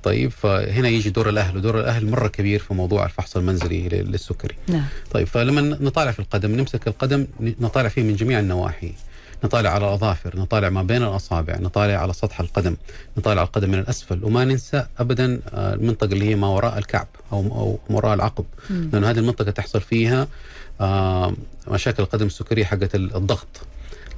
[0.02, 4.54] طيب فهنا يجي دور الأهل ودور الأهل مرة كبير في موضوع الفحص المنزلي لل- للسكري.
[4.68, 4.84] نعم.
[5.10, 8.92] طيب فلما نطالع في القدم نمسك القدم نطالع فيه من جميع النواحي.
[9.44, 12.76] نطالع على الأظافر نطالع ما بين الأصابع نطالع على سطح القدم
[13.18, 17.06] نطالع على القدم من الأسفل وما ننسى ابدا آه، المنطقة اللي هي ما وراء الكعب
[17.32, 18.44] أو أو وراء العقب.
[18.70, 20.28] لأنه هذه المنطقة تحصل فيها
[20.80, 21.34] آه،
[21.68, 23.46] مشاكل القدم السكرية حقت ال- الضغط.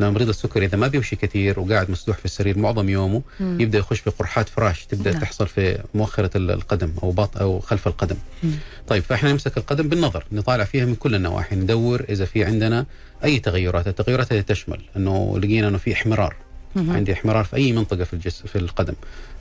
[0.01, 3.61] لأن مريض السكري إذا ما بيمشي كثير وقاعد مسدوح في السرير معظم يومه مم.
[3.61, 5.21] يبدأ يخش في قرحات فراش تبدأ نعم.
[5.21, 8.51] تحصل في مؤخرة ال- القدم أو باط أو خلف القدم مم.
[8.89, 12.87] طيب فإحنا نمسك القدم بالنظر نطالع فيها من كل النواحي ندور إذا في عندنا
[13.25, 16.37] أي تغيرات التغيرات هذه تشمل أنه لقينا أنه في إحمرار
[16.77, 16.91] مهم.
[16.97, 18.95] عندي إحمرار في أي منطقة في الجسم في القدم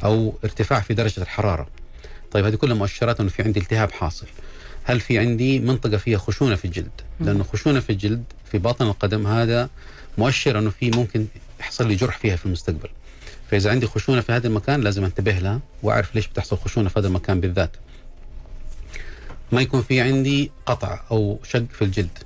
[0.03, 1.67] أو ارتفاع في درجة الحرارة
[2.31, 4.27] طيب هذه كلها مؤشرات أنه في عندي التهاب حاصل
[4.83, 9.27] هل في عندي منطقة فيها خشونة في الجلد لأنه خشونة في الجلد في باطن القدم
[9.27, 9.69] هذا
[10.19, 11.25] مؤشر انه في ممكن
[11.59, 12.89] يحصل لي جرح فيها في المستقبل.
[13.51, 17.07] فإذا عندي خشونة في هذا المكان لازم انتبه لها وأعرف ليش بتحصل خشونة في هذا
[17.07, 17.71] المكان بالذات.
[19.51, 22.17] ما يكون في عندي قطع أو شق في الجلد.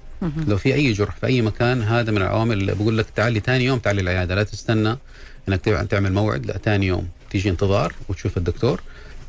[0.48, 3.66] لو في أي جرح في أي مكان هذا من العوامل اللي بقول لك تعالي ثاني
[3.66, 4.36] يوم تعالي العيادة.
[4.36, 4.98] لا تستنى
[5.50, 7.08] إنك تع- تعمل موعد لا ثاني يوم.
[7.30, 8.82] تيجي انتظار وتشوف الدكتور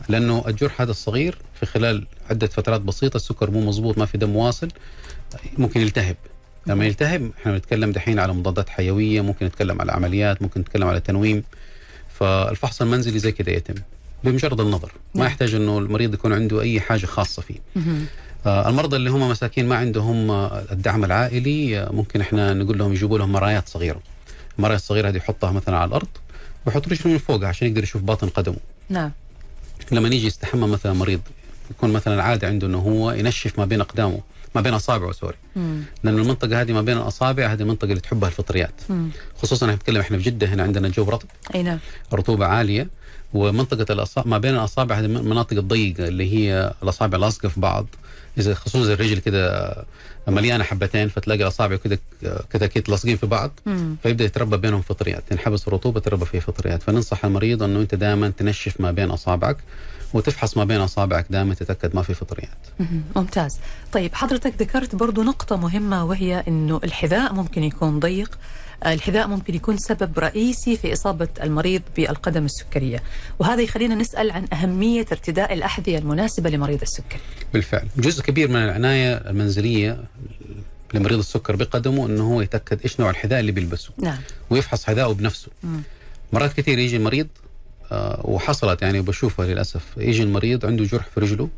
[0.08, 4.36] لأنه الجرح هذا الصغير في خلال عدة فترات بسيطة السكر مو مضبوط ما في دم
[4.36, 4.68] واصل
[5.58, 6.16] ممكن يلتهب.
[6.66, 11.00] لما يلتهب إحنا بنتكلم دحين على مضادات حيوية ممكن نتكلم على عمليات ممكن نتكلم على
[11.00, 11.42] تنويم.
[12.20, 13.74] فالفحص المنزلي زي كده يتم
[14.24, 14.92] بمجرد النظر.
[15.14, 15.26] ما نعم.
[15.26, 17.54] يحتاج إنه المريض يكون عنده أي حاجة خاصة فيه.
[18.46, 22.92] آه، المرضى اللي هم مساكين ما عندهم آه، الدعم العائلي آه، ممكن إحنا نقول لهم
[22.92, 24.00] يجيبوا لهم مرايات صغيرة.
[24.58, 26.08] المراية الصغيرة هذه يحطها مثلا على الأرض
[26.66, 28.56] ويحط رجله من فوقها عشان يقدر يشوف باطن قدمه.
[28.88, 29.10] نعم.
[29.92, 31.20] لما يجي يستحمى مثلا مريض
[31.70, 34.20] يكون مثلا عاده عنده إنه هو ينشف ما بين أقدامه.
[34.54, 35.82] ما بين اصابعه سوري مم.
[36.04, 38.74] لأنه المنطقة هذه ما بين الأصابع هذه المنطقة اللي تحبها الفطريات.
[38.88, 39.08] مم.
[39.42, 41.78] خصوصا إحنا بنتكلم إحنا في جدة هنا عندنا الجو رطب أي نعم.
[42.12, 42.88] رطوبة عالية.
[43.34, 47.86] ومنطقة الأصابع ما بين الأصابع هذه المناطق الضيقه اللي هي الأصابع لاصقه في بعض.
[48.38, 49.74] إذا خصوصا الرجل كده
[50.28, 51.98] مليانة حبتين فتلاقي الأصابع كده
[52.50, 53.96] كتاكيت لاصقين في بعض مم.
[54.02, 55.24] فيبدأ يتربى بينهم فطريات.
[55.28, 56.82] تنحبس الرطوبة تربى فيه فطريات.
[56.82, 59.56] فننصح المريض إنه أنت دائما تنشف ما بين أصابعك
[60.14, 62.58] وتفحص ما بين أصابعك دائما تتأكد ما في فطريات.
[63.16, 63.58] ممتاز.
[63.92, 68.38] طيب حضرتك ذكرت برضو نقطة مهمة وهي أنه الحذاء ممكن يكون ضيق.
[68.86, 73.02] الحذاء ممكن يكون سبب رئيسي في إصابة المريض بالقدم السكرية.
[73.38, 77.20] وهذا يخلينا نسأل عن أهمية ارتداء الأحذية المناسبة لمريض السكري.
[77.52, 77.88] بالفعل.
[77.96, 80.04] جزء كبير من العناية المنزلية
[80.94, 83.90] لمريض السكر بقدمه إنه هو يتأكد إيش نوع الحذاء اللي بيلبسه.
[83.98, 84.18] نعم.
[84.50, 85.48] ويفحص حذاءه بنفسه.
[85.62, 85.82] مم.
[86.32, 87.26] مرات كثير يجي المريض
[87.92, 91.48] آه، وحصلت يعني بشوفها للأسف يجي المريض عنده جرح في رجله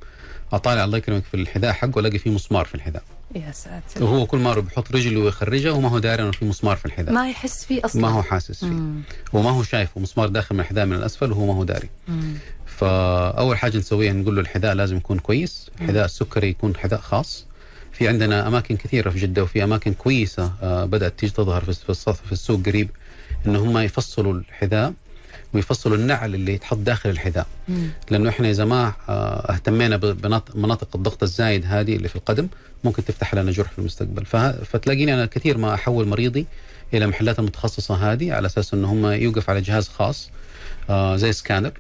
[0.53, 3.03] اطالع الله يكرمك في الحذاء حقه الاقي فيه مسمار في الحذاء.
[3.35, 4.05] يا ساتر.
[4.05, 7.15] وهو كل مره بيحط رجله ويخرجها وما هو داري إنه في مسمار في الحذاء.
[7.15, 8.03] ما يحس فيه أصلا.
[8.03, 8.67] ما هو حاسس فيه.
[8.67, 9.01] مم.
[9.33, 10.01] وما هو شايفه.
[10.01, 11.89] مسمار داخل من الحذاء من الأسفل وهو ما هو داري.
[12.09, 12.35] مم.
[12.67, 15.71] فأول حاجة نسويها نقول له الحذاء لازم يكون كويس.
[15.81, 17.47] حذاء السكري يكون حذاء خاص.
[17.93, 21.91] في عندنا أماكن كثيرة في جدة وفي أماكن كويسة آه، بدأت تيجي تظهر في في
[21.91, 22.91] الصف- في السوق قريب
[23.47, 24.93] ان هم يفصلوا الحذاء.
[25.57, 27.89] ويفصلوا النعل اللي يتحط داخل الحذاء مم.
[28.11, 32.49] لأنه إحنا إذا ما آه، اهتمينا بمناطق الضغط الزايد هذه اللي في القدم
[32.85, 34.25] ممكن تفتح لنا جرح في المستقبل
[34.65, 36.47] فتلاقيني أنا كثير ما أحول مريضي
[36.95, 40.31] إلى المحلات المتخصصة هذه على أساس إنه هم يوقف على جهاز خاص
[40.91, 41.73] آه، زي سكانر.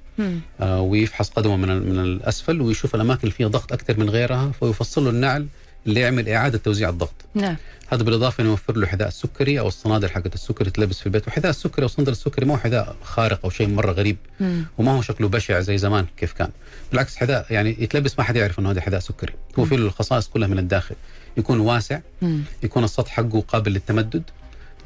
[0.60, 5.04] آه، ويفحص قدمه من من الأسفل ويشوف الأماكن اللي فيها ضغط أكثر من غيرها فيفصل
[5.04, 5.46] له النعل
[5.86, 7.14] اللي يعمل إعادة توزيع الضغط.
[7.34, 7.56] نعم.
[7.88, 11.28] هذا بالإضافة إنه يوفر له حذاء السكري أو الصنادل حقت السكري تلبس في البيت.
[11.28, 14.16] وحذاء السكري أو صندل السكري ما هو حذاء خارق أو شيء مرة غريب.
[14.40, 14.64] مم.
[14.78, 16.50] وما هو شكله بشع زي زمان كيف كان.
[16.90, 19.32] بالعكس حذاء يعني يتلبس ما حد يعرف إنه هذا حذاء سكري.
[19.58, 20.94] هو فيه الخصائص كلها من الداخل.
[21.36, 22.40] يكون واسع مم.
[22.62, 24.22] يكون السطح حقه قابل للتمدد.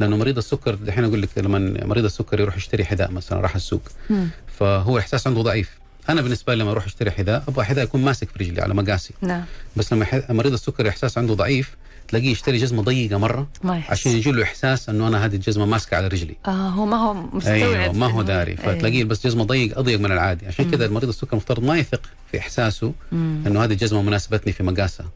[0.00, 3.82] لأنه مريض السكر دحين أقول لك لما مريض السكر يروح يشتري حذاء مثلا راح السوق.
[4.10, 4.28] مم.
[4.58, 5.79] فهو إحساس عنده ضعيف.
[6.12, 9.14] أنا بالنسبة لي لما أروح أشتري حذاء أبغى حذاء يكون ماسك في رجلي على مقاسي.
[9.22, 9.44] نعم.
[9.76, 11.76] بس لما مريض السكر إحساس عنده ضعيف
[12.08, 13.90] تلاقيه يشتري جزمة ضيقة مرة ما يحس.
[13.90, 16.36] عشان يجي له إحساس إنه أنا هذه الجزمة ماسكة على رجلي.
[16.46, 18.56] آه هو ما هو مستوعب أيوه ما هو داري.
[18.58, 18.74] أيوة.
[18.74, 20.46] فتلاقيه يلبس جزمة ضيق أضيق من العادي.
[20.46, 23.42] عشان كذا المريض السكر مفترض ما يثق في إحساسه مم.
[23.46, 25.06] إنه هذه الجزمة مناسبتني في مقاسها.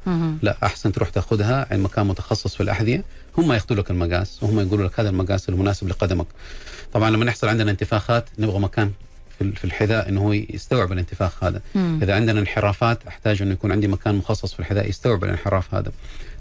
[0.42, 3.04] لا أحسن تروح تأخذها عند مكان متخصص في الأحذية.
[3.38, 6.26] هم يأخذوا لك المقاس وهم يقولوا لك هذا المقاس المناسب لقدمك.
[6.92, 8.90] طبعا لما يحصل عندنا انتفاخات نبغى مكان
[9.38, 11.60] في في الحذاء إنه هو يستوعب الانتفاخ هذا.
[11.74, 11.98] مم.
[12.02, 15.92] إذا عندنا انحرافات أحتاج إنه يكون عندي مكان مخصص في الحذاء يستوعب الانحراف هذا.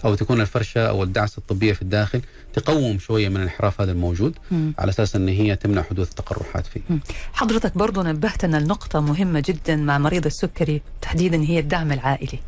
[0.05, 2.21] أو تكون الفرشة أو الدعسه الطبية في الداخل
[2.53, 4.73] تقوم شوية من الانحراف هذا الموجود مم.
[4.79, 6.81] على أساس إن هي تمنع حدوث تقرحات فيه.
[7.33, 12.39] حضرتك برضو نبهتنا لنقطة مهمة جدا مع مريض السكري تحديدا هي الدعم العائلي.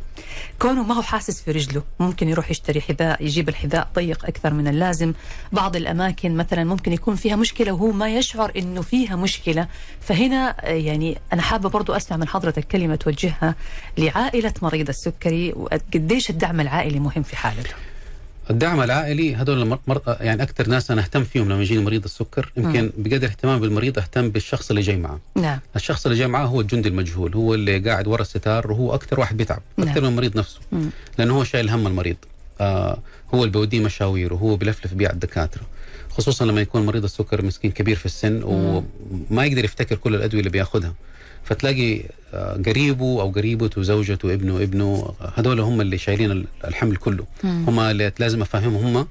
[0.58, 4.68] كونه ما هو حاسس في رجله ممكن يروح يشتري حذاء يجيب الحذاء ضيق أكثر من
[4.68, 5.12] اللازم.
[5.52, 9.68] بعض الأماكن مثلا ممكن يكون فيها مشكلة وهو ما يشعر أنه فيها مشكلة.
[10.00, 13.54] فهنا يعني أنا حابة برضو أسمع من حضرتك كلمة توجهها
[13.98, 17.74] لعائلة مريض السكري وقديش الدعم العائلي مهم في حالته.
[18.50, 19.78] الدعم العائلي هذول المر...
[19.86, 20.00] مر...
[20.20, 24.30] يعني أكثر ناس أنا أهتم فيهم لما يجيني مريض السكر يمكن بقدر اهتمام بالمريض أهتم
[24.30, 25.20] بالشخص اللي جاي معه.
[25.34, 25.58] نعم.
[25.76, 29.36] الشخص اللي جاي معاه هو الجندي المجهول هو اللي قاعد ورا الستار وهو أكثر واحد
[29.36, 29.88] بيتعب نعم.
[29.88, 30.60] أكثر من المريض نفسه.
[30.72, 30.90] مم.
[31.18, 32.16] لأنه هو شايل هم المريض.
[32.60, 32.98] آه
[33.34, 35.62] هو اللي بيوديه مشاوير وهو بيلفلف بيه على الدكاترة.
[36.10, 40.50] خصوصا لما يكون مريض السكر مسكين كبير في السن وما يقدر يفتكر كل الأدوية اللي
[40.50, 40.94] بياخذها
[41.46, 42.02] فتلاقي
[42.34, 47.24] آه، قريبه أو قريبته وزوجته وابنه وابنه هذول هم اللي شايلين الحمل كله.
[47.44, 49.06] هم اللي لازم أفهمهم هم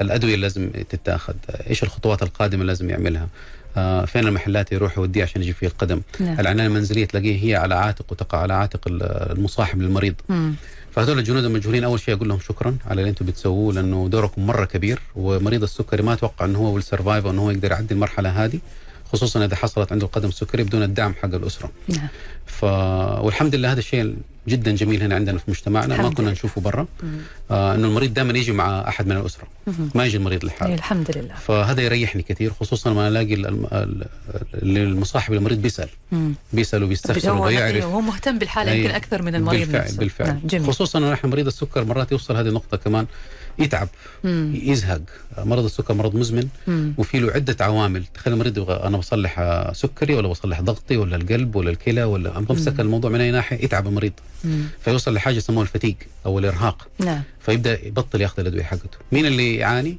[0.00, 1.34] الأدوية اللي لازم تتاخذ.
[1.70, 3.28] إيش الخطوات القادمة لازم يعملها.
[3.76, 6.00] آه فين المحلات يروح يوديه عشان يجيب فيه القدم.
[6.20, 6.40] نعم.
[6.40, 10.14] العناية المنزلية تلاقيه هي على عاتق وتقع على عاتق المصاحب للمريض.
[10.28, 10.54] مم.
[10.92, 14.64] فهذول الجنود المجهولين أول شيء أقول لهم شكرا على اللي أنتم بتسووه لأنه دوركم مرة
[14.64, 18.58] كبير ومريض السكري ما أتوقع إنه هو وال survive إنه هو يقدر يعدي المرحلة هذه.
[19.12, 21.70] خصوصا إذا حصلت عنده القدم السكري بدون الدعم حق الأسرة.
[21.88, 22.08] نعم.
[22.46, 22.64] ف
[23.24, 24.14] والحمد لله هذا الشيء
[24.48, 26.86] جدا جميل هنا عندنا في مجتمعنا ما كنا نشوفه برا
[27.50, 29.44] آه إنه المريض دائما يجي مع أحد من الأسرة
[29.94, 33.34] ما يجي المريض لحاله الحمد لله فهذا يريحني كثير خصوصا لما ألاقي
[34.54, 36.34] المصاحب المريض بيسأل مم.
[36.52, 39.98] بيسأل وبيستفسر ويعرف هو مهتم بالحالة يمكن أكثر من المريض بالفعل نفسه.
[39.98, 40.40] بالفعل نعم.
[40.44, 40.66] جميل.
[40.66, 43.06] خصوصا نحن مريض السكر مرات يوصل هذه النقطة كمان
[43.60, 43.88] يتعب
[44.24, 44.52] مم.
[44.62, 45.02] يزهق.
[45.38, 46.94] مرض السكر مرض مزمن مم.
[46.98, 48.06] وفي له عدة عوامل.
[48.06, 52.80] تخيل المريض يبغى أنا بصلح سكري ولا بصلح ضغطي ولا القلب ولا الكلى ولا بمسك
[52.80, 54.12] الموضوع من أي ناحية يتعب المريض.
[54.44, 54.64] مم.
[54.80, 55.96] فيوصل لحاجة يسموها الفتيق
[56.26, 56.88] أو الإرهاق.
[56.98, 57.22] نعم.
[57.40, 58.98] فيبدأ يبطل يأخذ الأدوية حقته.
[59.12, 59.98] مين اللي يعاني؟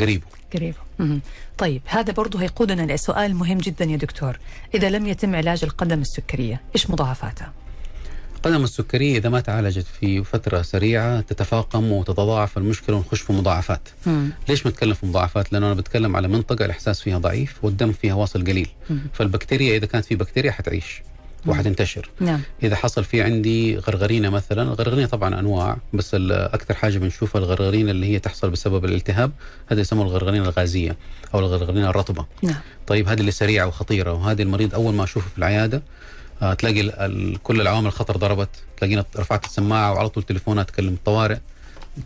[0.00, 0.26] قريبه.
[0.54, 0.78] قريبه.
[1.58, 4.38] طيب هذا برضه هيقودنا لسؤال مهم جدا يا دكتور.
[4.74, 7.52] إذا لم يتم علاج القدم السكرية إيش مضاعفاتها؟
[8.46, 14.30] القدم السكرية إذا ما تعالجت في فترة سريعة تتفاقم وتتضاعف المشكلة ونخش في مضاعفات مم.
[14.48, 18.44] ليش بتكلم في مضاعفات لأنه أنا بتكلم على منطقة الإحساس فيها ضعيف والدم فيها واصل
[18.44, 18.98] قليل مم.
[19.12, 21.02] فالبكتيريا إذا كانت في بكتيريا حتعيش
[21.46, 22.40] وحتنتشر نعم.
[22.62, 28.06] إذا حصل في عندي غرغرينة مثلا الغرغرينه طبعا أنواع بس أكثر حاجة بنشوفها الغرغرينة اللي
[28.06, 29.32] هي تحصل بسبب الالتهاب
[29.66, 30.96] هذا يسموه الغرغرينة الغازية
[31.34, 32.60] أو الغرغرينة الرطبة نعم.
[32.86, 35.82] طيب هذه اللي سريعة وخطيرة وهذه المريض أول ما أشوفه في العيادة
[36.40, 38.48] تلاقي ال ال كل العوامل الخطر ضربت.
[38.76, 41.38] تلاقينا رفعت السماعة وعلى طول تليفونات تكلم الطوارئ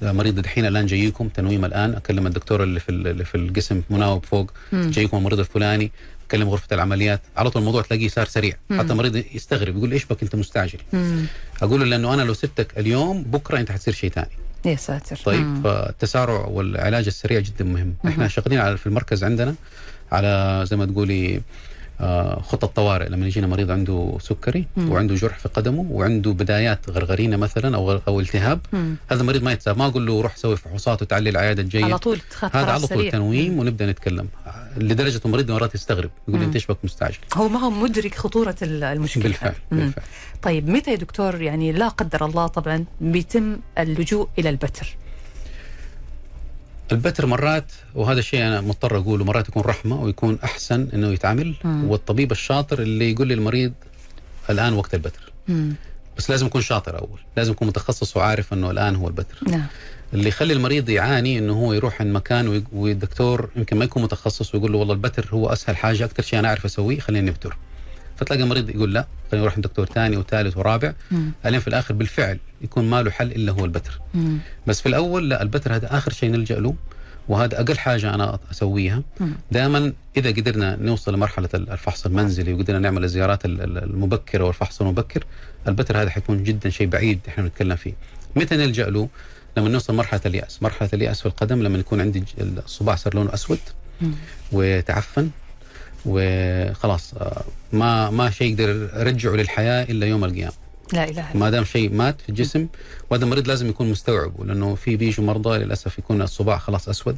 [0.03, 1.95] مريض الحين الآن جايكم تنويم الآن.
[1.95, 4.51] أكلم الدكتور اللي في اللي في القسم مناوب فوق.
[4.73, 5.93] جايكم المريض الفلاني.
[6.29, 7.21] أكلم غرفة العمليات.
[7.37, 8.57] على طول الموضوع تلاقيه صار سريع.
[8.71, 8.81] مم.
[8.81, 11.27] حتى المريض يستغرب يقول إيش بك أنت مستعجل؟ مم.
[11.63, 14.31] أقول له لأنه أنا لو سبتك اليوم بكرة أنت حتصير شيء ثاني
[14.65, 15.17] يا ساتر.
[15.25, 15.63] طيب مم.
[15.63, 17.95] فالتسارع والعلاج السريع جدا مهم.
[18.05, 18.11] مم.
[18.11, 19.55] إحنا شغالين على في المركز عندنا
[20.13, 21.41] على زي ما تقولي
[22.01, 24.91] آه، خطة طوارئ لما يجينا مريض عنده سكري مم.
[24.91, 28.97] وعنده جرح في قدمه وعنده بدايات غرغرينة مثلا أو أو التهاب مم.
[29.11, 32.21] هذا المريض ما يتساب ما أقول له روح سوي فحوصات وتعلي العيادة الجيد على طول
[32.41, 34.29] هذا على طول تنويم ونبدأ نتكلم.
[34.77, 39.23] لدرجة المريض مرات يستغرب يقول أنت إيش بك مستعجل؟ هو ما هو مدرك خطورة المشكلة
[39.23, 40.05] بالفعل, بالفعل.
[40.43, 44.97] طيب متى يا دكتور يعني لا قدر الله طبعا بيتم اللجوء إلى البتر؟
[46.93, 51.91] البتر مرات وهذا الشيء أنا مضطر أقوله مرات يكون رحمة ويكون أحسن إنه يتعامل مم.
[51.91, 53.73] والطبيب الشاطر اللي يقول للمريض
[54.51, 55.75] الآن وقت البتر مم.
[56.19, 59.67] بس لازم يكون شاطر أول لازم يكون متخصص وعارف إنه الآن هو البتر نعم.
[60.15, 64.73] اللي يخلي المريض يعاني إنه هو يروح عند مكان والدكتور يمكن ما يكون متخصص ويقول
[64.73, 67.57] له والله البتر هو أسهل حاجة أكثر شيء أنا أعرف أسويه خليني نبتر
[68.19, 70.93] فتلاقي المريض يقول لا خليني أروح عند دكتور ثاني وثالث ورابع.
[71.47, 74.01] الين في الآخر بالفعل يكون ما له حل إلا هو البتر.
[74.15, 74.39] مم.
[74.67, 76.75] بس في الأول لا البتر هذا آخر شيء نلجأ له
[77.29, 79.03] وهذا أقل حاجة أنا أسويها.
[79.53, 85.25] دائما إذا قدرنا نوصل لمرحلة الفحص المنزلي وقدرنا نعمل الزيارات المبكرة والفحص المبكر
[85.69, 87.93] البتر هذا حيكون جدا شيء بعيد إحنا بنتكلم فيه.
[88.37, 89.09] متى نلجأ له؟
[89.57, 90.63] لما نوصل مرحلة اليأس.
[90.63, 93.59] مرحلة اليأس في القدم لما يكون عندي الصباع صار لونه أسود.
[94.53, 95.31] وتعفن.
[96.07, 100.53] وخلاص آه، ما ما شيء يقدر يرجعه للحياة إلا يوم القيامة.
[100.93, 102.67] لا إله إلا ما دام شيء مات في الجسم
[103.11, 107.17] وهذا المريض لازم يكون مستوعب لأنه في بيجوا مرضى للأسف يكون الصباع خلاص أسود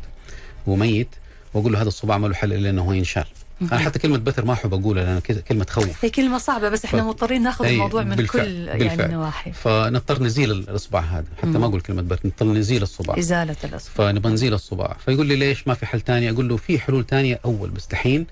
[0.66, 1.08] وميت
[1.54, 3.24] وأقول له هذا الصباع ما له حل إلا إنه هو ينشال.
[3.62, 6.04] أنا حتى كلمة بتر ما أحب أقولها لأن كلمة تخوف.
[6.04, 7.04] هي كلمة صعبة بس إحنا ف...
[7.04, 8.44] مضطرين ناخذ الموضوع من بالفعل.
[8.44, 9.06] كل يعني بالفعل.
[9.06, 11.24] النواحي فنضطر نزيل الإصبع هذا.
[11.38, 11.60] حتى مم.
[11.60, 13.18] ما أقول كلمة بتر نضطر نزيل الصباع.
[13.18, 13.94] إزالة الإصبع.
[13.94, 14.96] فنبغى نزيل الصباع.
[15.04, 18.26] فيقول لي ليش ما في حل ثاني أقول له في حلول ثانية أول بس دحين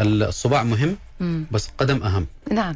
[0.00, 1.44] الصباع مهم مم.
[1.50, 2.26] بس القدم أهم.
[2.50, 2.74] نعم.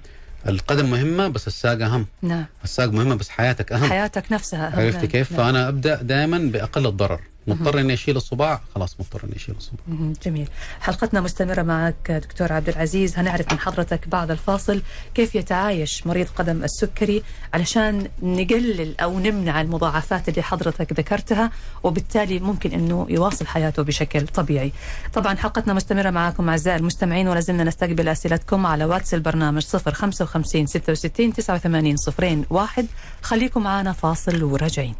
[0.48, 2.07] القدم مهمة بس الساق أهم.
[2.22, 2.44] نعم.
[2.64, 3.88] الساق مهمة بس حياتك أهم.
[3.90, 4.81] حياتك نفسها أهم.
[4.87, 5.38] عرفت كيف؟ نعم.
[5.40, 7.20] فأنا أبدأ دائما بأقل الضرر.
[7.46, 10.12] مضطر إني أشيل الصباع؟ خلاص مضطر إني أشيل الصباع.
[10.24, 10.48] جميل.
[10.80, 13.18] حلقتنا مستمرة معك دكتور عبد العزيز.
[13.18, 14.82] هنعرف من حضرتك بعد الفاصل
[15.14, 17.22] كيف يتعايش مريض قدم السكري
[17.54, 21.50] علشان نقلل أو نمنع المضاعفات اللي حضرتك ذكرتها
[21.82, 24.72] وبالتالي ممكن إنه يواصل حياته بشكل طبيعي.
[25.14, 31.32] طبعا حلقتنا مستمرة معكم أعزائي المستمعين ولا زلنا نستقبل أسئلتكم على واتس البرنامج 055 66
[31.32, 32.87] 89 صفرين واحد.
[33.22, 34.94] خليكم معنا فاصل وراجعين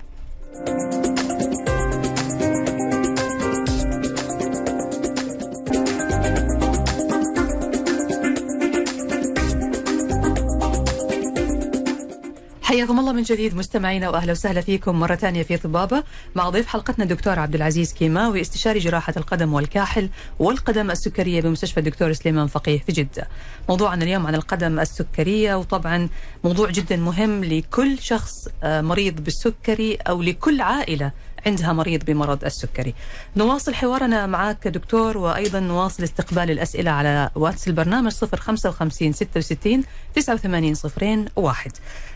[12.67, 16.03] حياكم الله من جديد مستمعينا وأهلا وسهلا فيكم مرة ثانية في طبابة
[16.35, 22.13] مع ضيف حلقتنا الدكتور عبد العزيز كيماوي استشاري جراحة القدم والكاحل والقدم السكرية بمستشفى الدكتور
[22.13, 23.29] سليمان فقيه في جدة.
[23.69, 26.09] موضوعنا اليوم عن القدم السكرية وطبعا
[26.45, 31.13] موضوع جدا مهم لكل شخص آه، مريض بالسكري أو لكل عائلة
[31.47, 32.95] عندها مريض بمرض السكري.
[33.37, 41.27] نواصل حوارنا معك دكتور وأيضا نواصل استقبال الأسئلة على واتس البرنامج 055 66 89 صفرين
[41.37, 41.73] واحد.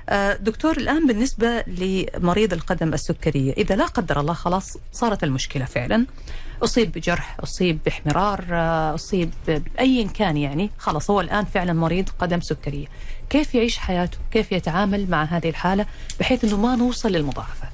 [0.08, 6.06] آه، دكتور الآن بالنسبة لمريض القدم السكرية إذا لا قدر الله خلاص صارت المشكلة فعلا.
[6.62, 10.70] أصيب بجرح أصيب باحمرار آه، أصيب بأي كان يعني.
[10.78, 12.86] خلاص هو الآن فعلا مريض قدم سكرية
[13.30, 15.86] كيف يعيش حياته؟ كيف يتعامل مع هذه الحالة؟
[16.20, 17.69] بحيث أنه ما نوصل للمضاعفات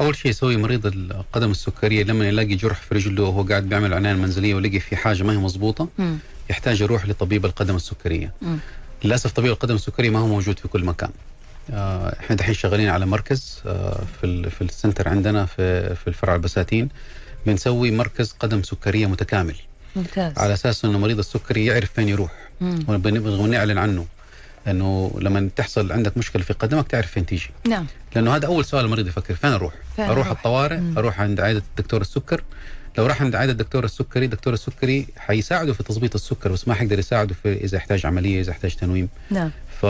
[0.00, 4.14] أول شيء يسوي مريض القدم السكرية لما يلاقي جرح في رجله وهو قاعد بيعمل عناية
[4.14, 5.88] منزلية ولقي في حاجة ما هي مضبوطة
[6.50, 8.32] يحتاج يروح لطبيب القدم السكرية.
[8.42, 8.56] م.
[9.04, 11.10] للأسف طبيب القدم السكرية ما هو موجود في كل مكان.
[11.70, 16.34] آه، إحنا دحين شغالين على مركز آه، في في ال center عندنا في في الفرع
[16.34, 16.88] البساتين.
[17.46, 19.56] بنسوي مركز قدم سكرية متكامل.
[19.96, 20.38] ممتاز.
[20.38, 22.32] على أساس إنه مريض السكري يعرف فين يروح.
[22.60, 24.06] ونبغى نعلن عنه.
[24.66, 27.50] إنه لما تحصل عندك مشكلة في قدمك تعرف فين تيجي.
[27.68, 27.86] نعم.
[28.16, 30.98] لأنه هذا أول سؤال المريض يفكر فين أروح؟ فين أروح أروح؟ الطوارئ مم.
[30.98, 32.42] أروح عند عياده الدكتور السكر.
[32.98, 36.98] لو راح عند عياده الدكتور السكري دكتور السكري حيساعده في تظبيط السكر بس ما حيقدر
[36.98, 39.08] يساعده في إذا احتاج عملية إذا احتاج تنويم.
[39.30, 39.50] نعم.
[39.80, 39.86] ف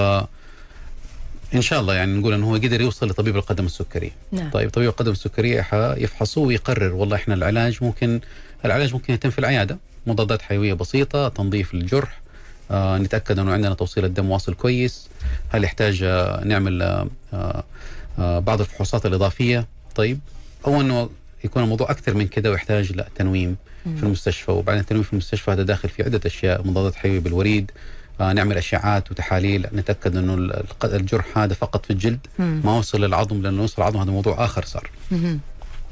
[1.54, 4.12] إن شاء الله يعني نقول إنه هو قدر يوصل لطبيب القدم السكري.
[4.32, 4.50] نعم.
[4.50, 6.92] طيب طبيب القدم السكري يفحصه ويقرر.
[6.92, 8.20] والله إحنا العلاج ممكن
[8.64, 9.78] العلاج ممكن يتم في العيادة.
[10.06, 12.20] مضادات حيوية بسيطة تنظيف الجرح
[12.70, 15.08] آه نتأكد أنه عندنا توصيل الدم واصل كويس.
[15.48, 17.64] هل يحتاج آه نعمل آه
[18.18, 20.20] آه بعض الفحوصات الإضافية؟ طيب.
[20.66, 21.10] أو أنه
[21.44, 24.52] يكون الموضوع أكثر من كده ويحتاج لا تنويم في المستشفى.
[24.52, 27.70] وبعدين التنويم في المستشفى هذا داخل في عدة أشياء مضادات حيوية بالوريد
[28.20, 29.66] آه نعمل أشعاعات وتحاليل.
[29.72, 30.52] نتأكد أنه
[30.84, 32.60] الجرح هذا فقط في الجلد مم.
[32.64, 34.90] ما وصل للعظم لأنه وصل العظم هذا موضوع آخر صار.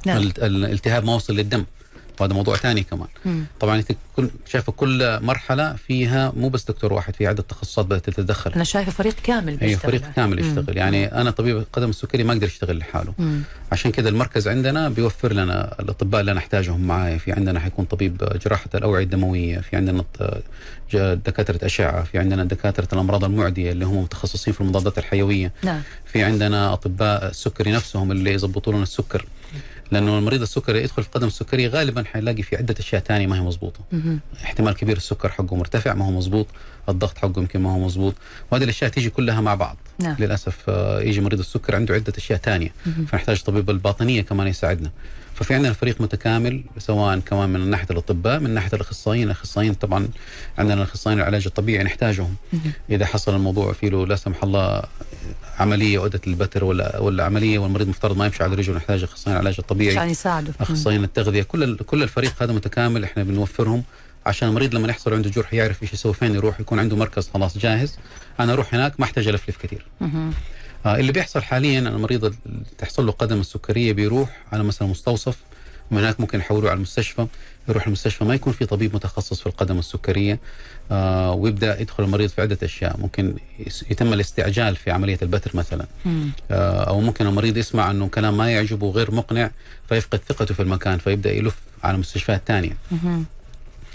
[0.06, 0.16] نعم.
[0.38, 1.64] الالتهاب ما وصل للدم.
[2.20, 3.09] وهذا موضوع ثاني كمان.
[3.24, 3.44] مم.
[3.61, 8.11] طبعا إنت كل شايفة كل مرحلة فيها مو بس دكتور واحد في عدة تخصصات بدأت
[8.11, 8.52] تتدخل.
[8.52, 9.68] أنا شايفة فريق كامل بيشتغل.
[9.68, 10.66] اي فريق كامل يشتغل.
[10.68, 10.78] مم.
[10.78, 13.14] يعني أنا طبيب القدم السكري ما أقدر أشتغل لحاله.
[13.18, 13.42] مم.
[13.72, 17.18] عشان كذا المركز عندنا بيوفر لنا الأطباء اللي أنا أحتاجهم معايا.
[17.18, 20.04] في عندنا حيكون طبيب جراحة الأوعية الدموية في عندنا
[20.94, 25.52] دكاترة أشعة في عندنا دكاترة الأمراض المعدية اللي هم متخصصين في المضادات الحيوية.
[25.62, 25.81] نعم.
[26.07, 29.26] في عندنا أطباء السكري نفسهم اللي يضبطوا لنا السكر.
[29.90, 33.40] لأنه المريض السكري يدخل في قدم السكري غالبا حيلاقي في عدة أشياء ثانية ما هي
[33.40, 33.81] مضبوطة.
[34.44, 36.46] احتمال كبير السكر حقه مرتفع ما هو مضبوط.
[36.88, 38.14] الضغط حقه يمكن ما هو مضبوط.
[38.51, 39.77] وهذه الأشياء تيجي كلها مع بعض.
[39.98, 40.16] نعم.
[40.18, 42.72] للأسف آه، يجي مريض السكر عنده عدة أشياء ثانية
[43.09, 44.90] فنحتاج طبيب الباطنية كمان يساعدنا.
[45.38, 49.27] ففي عندنا فريق متكامل سواء كمان من ناحية الأطباء من ناحية الأخصائيين.
[49.27, 50.09] الأخصائيين طبعا
[50.59, 52.35] عندنا الأخصائيين العلاج الطبيعي نحتاجهم.
[52.90, 54.83] إذا حصل الموضوع في له لا سمح الله
[55.59, 59.57] عملية وادت البتر ولا ولا عملية والمريض مفترض ما يمشي على رجله نحتاج أخصائيين العلاج
[59.59, 59.98] الطبيعي.
[59.98, 60.53] عشان يساعده.
[60.61, 61.42] أخصائيين التغذية.
[61.42, 63.83] كل كل الفريق هذا متكامل إحنا بنوفرهم.
[64.27, 67.59] عشان المريض لما يحصل عنده جرح يعرف إيش يسوي فين يروح يكون عنده مركز خلاص
[67.59, 67.98] جاهز.
[68.40, 69.87] أنا أروح هناك ما أحتاج الفلف كثير.
[70.86, 72.34] اللي بيحصل حاليا المريض
[72.78, 75.36] تحصل له قدم السكرية بيروح على مثلا مستوصف
[75.90, 77.26] ومن هناك ممكن يحولوه على المستشفى
[77.68, 80.38] يروح المستشفى ما يكون في طبيب متخصص في القدم السكرية
[80.90, 83.34] آه ويبدأ يدخل المريض في عدة أشياء ممكن
[83.90, 85.86] يتم الاستعجال في عملية البتر مثلا.
[86.50, 89.50] آه أو ممكن المريض يسمع أنه كلام ما يعجبه غير مقنع
[89.88, 92.76] فيفقد ثقته في المكان فيبدأ يلف على مستشفيات ثانية.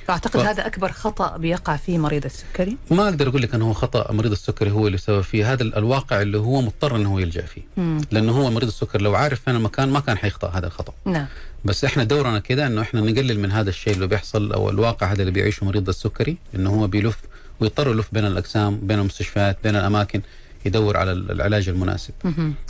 [0.07, 0.45] فاعتقد ف...
[0.45, 2.77] هذا أكبر خطأ بيقع فيه مريض السكري.
[2.91, 4.11] ما أقدر أقول لك أنه هو خطأ.
[4.11, 7.61] مريض السكري هو اللي سوى فيه هذا الواقع اللي هو مضطر إنه هو يلجأ فيه.
[7.77, 8.01] مم.
[8.11, 9.03] لأنه هو مريض السكري.
[9.03, 10.93] لو عارف فين المكان ما كان حيخطأ هذا الخطأ.
[11.05, 11.25] نعم.
[11.65, 15.21] بس إحنا دورنا كده إنه إحنا نقلل من هذا الشيء اللي بيحصل أو الواقع هذا
[15.21, 16.37] اللي بيعيشه مريض السكري.
[16.55, 17.17] إنه هو بيلف
[17.59, 20.21] ويضطر يلف بين الأقسام بين المستشفيات بين الأماكن.
[20.65, 22.13] يدور على العلاج المناسب.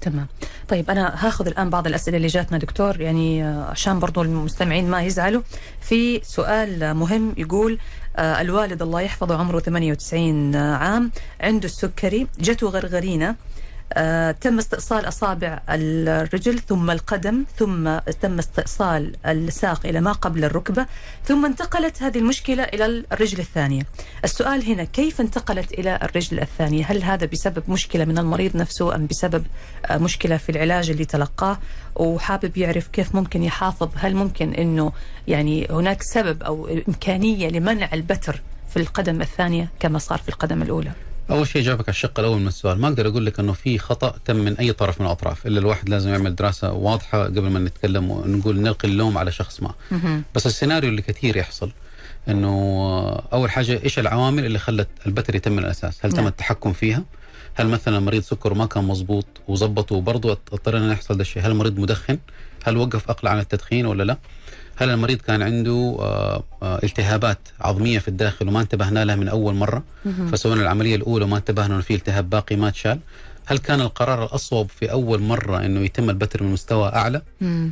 [0.01, 0.27] تمام.
[0.67, 3.01] طيب أنا هاخذ الآن بعض الأسئلة اللي جاتنا دكتور.
[3.01, 5.41] يعني آه، عشان برضو المستمعين ما يزعلوا
[5.81, 7.77] في سؤال مهم يقول
[8.15, 13.35] آه، الوالد الله يحفظه عمره 98 عام عنده السكري جته غرغرينة
[13.93, 20.85] آه، تم استئصال أصابع الرجل ثم القدم ثم تم استئصال الساق إلى ما قبل الركبة
[21.25, 23.83] ثم انتقلت هذه المشكلة إلى الرجل الثانية.
[24.23, 29.07] السؤال هنا كيف انتقلت إلى الرجل الثانية؟ هل هذا بسبب مشكلة من المريض نفسه أم
[29.07, 29.45] بسبب
[29.85, 31.57] آه، مشكلة في العلاج اللي تلقاه؟
[31.95, 34.91] وحابب يعرف كيف ممكن يحافظ هل ممكن أنه
[35.27, 40.91] يعني هناك سبب أو إمكانية لمنع البتر في القدم الثانية كما صار في القدم الأولى؟
[41.29, 42.79] أول شيء جاوبك على الشق الأول من السؤال.
[42.79, 45.47] ما أقدر أقول لك إنه في خطأ تم من أي طرف من الأطراف.
[45.47, 49.73] إلا الواحد لازم يعمل دراسة واضحة قبل ما نتكلم ونقول نلقي اللوم على شخص ما.
[50.35, 51.71] بس السيناريو اللي كثير يحصل
[52.29, 52.49] إنه
[53.33, 56.27] أول حاجة إيش العوامل اللي خلت البتر يتم من الأساس؟ هل تم نعم.
[56.27, 57.03] التحكم فيها؟
[57.55, 61.79] هل مثلا مريض سكره ما كان مظبوط وظبطه وبرضه اضطرينا نحصل ده الشيء؟ هل المريض
[61.79, 62.17] مدخن؟
[62.63, 64.17] هل وقف أقلع عن التدخين ولا لا؟
[64.75, 69.53] هل المريض كان عنده آه، آه، التهابات عظمية في الداخل وما انتبهنا لها من أول
[69.55, 69.83] مرة؟
[70.31, 72.99] فسوينا العملية الأولى وما انتبهنا إنه في التهاب باقي ما تشال.
[73.45, 77.21] هل كان القرار الأصوب في أول مرة إنه يتم البتر من مستوى أعلى؟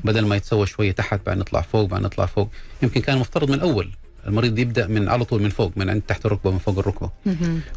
[0.04, 2.50] بدل ما يتسوى شوية تحت بعد نطلع فوق بعد نطلع فوق.
[2.84, 3.90] يمكن كان مفترض من الأول
[4.28, 7.10] المريض يبدأ من على طول من فوق من عند تحت الركبة من فوق الركبة.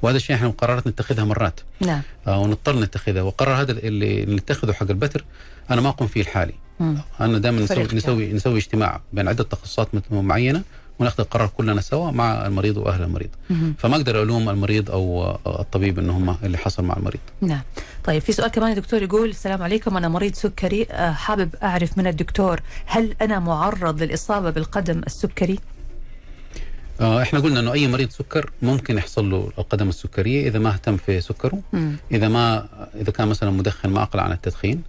[0.03, 1.61] وهذا الشيء إحنا قرارات نتخذها مرات.
[1.81, 2.03] نعم.
[2.27, 3.23] آه ونضطر نتخذها.
[3.23, 5.25] وقرار هذا اللي نتخذه حق البتر
[5.71, 6.55] أنا ما أقوم فيه لحالي.
[6.81, 6.99] مم.
[7.21, 10.63] أنا دائما نسوي نسوي نسوي اجتماع بين عدة تخصصات معينة
[10.99, 13.29] وناخذ القرار كلنا سوا مع المريض وأهل المريض.
[13.51, 13.75] مهم.
[13.79, 17.21] فما أقدر ألوم المريض أو آه، الطبيب إنه هم اللي حصل مع المريض.
[17.41, 17.63] نعم.
[18.05, 20.87] طيب في سؤال كمان يا دكتور يقول السلام عليكم أنا مريض سكري.
[20.91, 25.59] آه، حابب أعرف من الدكتور هل أنا معرض للإصابة بالقدم السكري؟
[27.01, 30.97] آه، إحنا قلنا إنه أي مريض سكر ممكن يحصل له القدم السكرية إذا ما اهتم
[30.97, 31.59] في سكره.
[31.73, 31.97] مم.
[32.13, 32.67] إذا ما
[33.01, 34.83] إذا كان مثلا مدخن ما أقلع عن التدخين.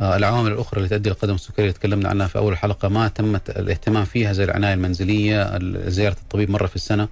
[0.00, 4.04] آه، العوامل الأخرى اللي تؤدي للقدم السكرية تكلمنا عنها في أول الحلقة ما تمت الاهتمام
[4.04, 7.08] فيها زي العناية المنزلية ال- زيارة الطبيب مرة في السنة.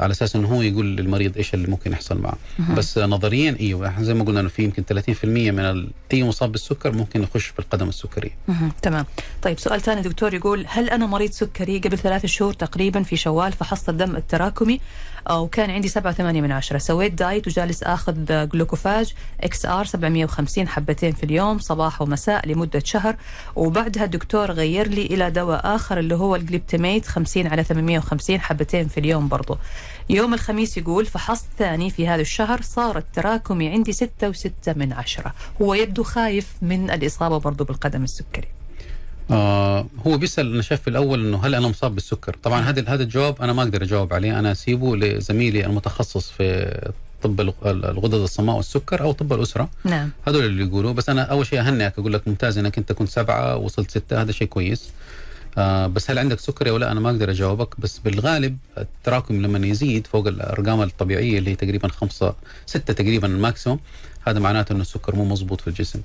[0.00, 2.36] على أساس إنه هو يقول للمريض إيش اللي ممكن يحصل معه.
[2.76, 6.52] بس نظريا إيوه إحنا زي ما قلنا إنه في يمكن 30% من ال- أي مصاب
[6.52, 8.30] بالسكر ممكن يخش في القدم السكرية.
[8.48, 8.72] مهم.
[8.82, 9.06] تمام.
[9.42, 13.52] طيب سؤال ثاني دكتور يقول هل أنا مريض سكري؟ قبل ثلاث شهور تقريبا في شوال
[13.52, 14.80] فحصت الدم التراكمي
[15.30, 16.78] وكان عندي 7.8 من عشرة.
[16.78, 17.98] سويت diet وجالس آه،
[18.44, 23.16] جلوكوفاج XR 750 حبتين في اليوم صباح ومساء لمدة شهر.
[23.56, 29.00] وبعدها الدكتور غير لي إلى دواء آخر اللي هو الجليبتميت 50 على 850 حبتين في
[29.00, 29.58] اليوم برضو.
[30.10, 35.34] يوم الخميس يقول فحصت ثاني في هذا الشهر صار التراكمي عندي 6 و6 من عشرة.
[35.62, 38.55] هو يبدو خايف من الإصابة برضو بالقدم السكري.
[39.30, 43.02] آه هو بيسأل أنا شايف في الأول إنه هل أنا مصاب بالسكر؟ طبعا هذا هذا
[43.02, 44.38] الجواب أنا ما أقدر أجاوب عليه.
[44.38, 46.78] أنا أسيبه لزميلي المتخصص في
[47.22, 49.68] طب الغ- الغدد الصماء والسكر أو طب الأسرة.
[49.84, 50.10] نعم.
[50.28, 53.56] هذول اللي يقولوا بس أنا أول شيء أهنئك أقول لك ممتاز إنك أنت كنت سبعة
[53.56, 54.90] وصلت ستة هذا شيء كويس.
[55.58, 57.80] آه بس هل عندك سكري ولا أنا ما أقدر أجاوبك.
[57.80, 62.34] بس بالغالب التراكم لما يزيد فوق الأرقام الطبيعية اللي هي تقريبا خمسة
[62.66, 63.78] ستة تقريبا ال maximum
[64.28, 66.00] هذا معناته إنه السكر مو مضبوط في الجسم.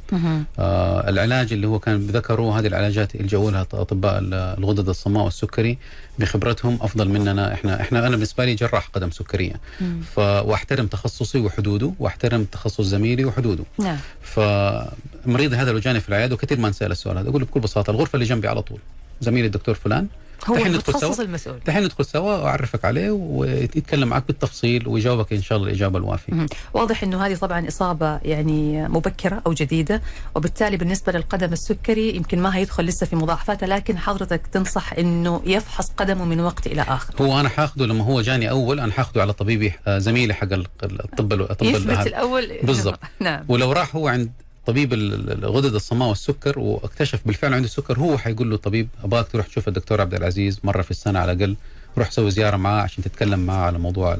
[0.59, 5.24] آه العلاج اللي هو كان ذكره هذه العلاجات اللي جوا لها أطباء ال- الغدد الصماء
[5.24, 5.78] والسكري
[6.19, 7.82] بخبرتهم أفضل مننا إحنا.
[7.82, 9.53] إحنا أنا بالنسبة لي جراح قدم سكرية.
[9.82, 10.01] مم.
[10.15, 13.63] ف وأحترم تخصصي وحدوده وأحترم تخصص زميلي وحدوده.
[13.80, 13.97] نعم.
[14.22, 17.91] فمريض هذا لو جاني في العيادة وكثير ما نسال السؤال هذا أقول له بكل بساطة
[17.91, 18.80] الغرفة اللي جنبي على طول.
[19.22, 20.07] زميلي الدكتور فلان
[20.49, 25.57] هو المتخصص سوا؟ المسؤول دحين ندخل سوا وأعرفك عليه ويتكلم معك بالتفصيل ويجاوبك إن شاء
[25.57, 26.45] الله الإجابة الوافية.
[26.73, 30.01] واضح إنه هذه طبعا إصابة يعني مبكرة أو جديدة
[30.35, 35.91] وبالتالي بالنسبة للقدم السكري يمكن ما هيدخل لسه في مضاعفاته لكن حضرتك تنصح إنه يفحص
[35.97, 39.33] قدمه من وقت إلى آخر هو أنا حاخده لما هو جاني أول أنا حاخده على
[39.33, 42.99] طبيبي آه، زميلي حق ال- الطب الطب يثبت الأول بالضبط.
[43.19, 44.31] نعم ولو راح هو عند
[44.66, 49.28] طبيب ال- ال- الغدد الصماء والسكر واكتشف بالفعل عنده سكر هو حيقول له طبيب ابغاك
[49.28, 51.55] تروح تشوف الدكتور عبد العزيز مرة في السنة على الأقل
[51.97, 54.18] روح سوي زيارة معاه عشان تتكلم معاه على موضوع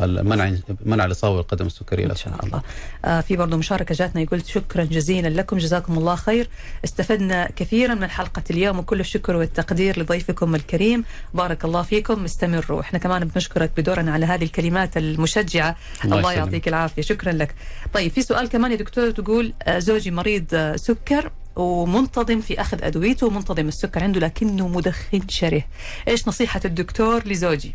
[0.00, 0.52] المنع
[0.84, 2.62] منع الاصابه بالقدم السكرية إن شاء الله.
[3.04, 6.48] آه في برضه مشاركة جاتنا يقول شكرا جزيلا لكم جزاكم الله خير.
[6.84, 11.04] استفدنا كثيرا من حلقة اليوم وكل الشكر والتقدير لضيفكم الكريم.
[11.34, 15.76] بارك الله فيكم استمروا إحنا كمان بنشكرك بدورنا على هذه الكلمات المشجعة.
[16.04, 16.32] الله الله.
[16.32, 17.02] يعطيك العافية.
[17.02, 17.54] شكرا لك.
[17.94, 22.84] طيب في سؤال كمان يا دكتور تقول آه زوجي مريض آه سكر ومنتظم في أخذ
[22.84, 25.62] أدويته ومنتظم السكر عنده لكنه مدخن شره.
[26.08, 27.74] إيش نصيحة الدكتور لزوجي؟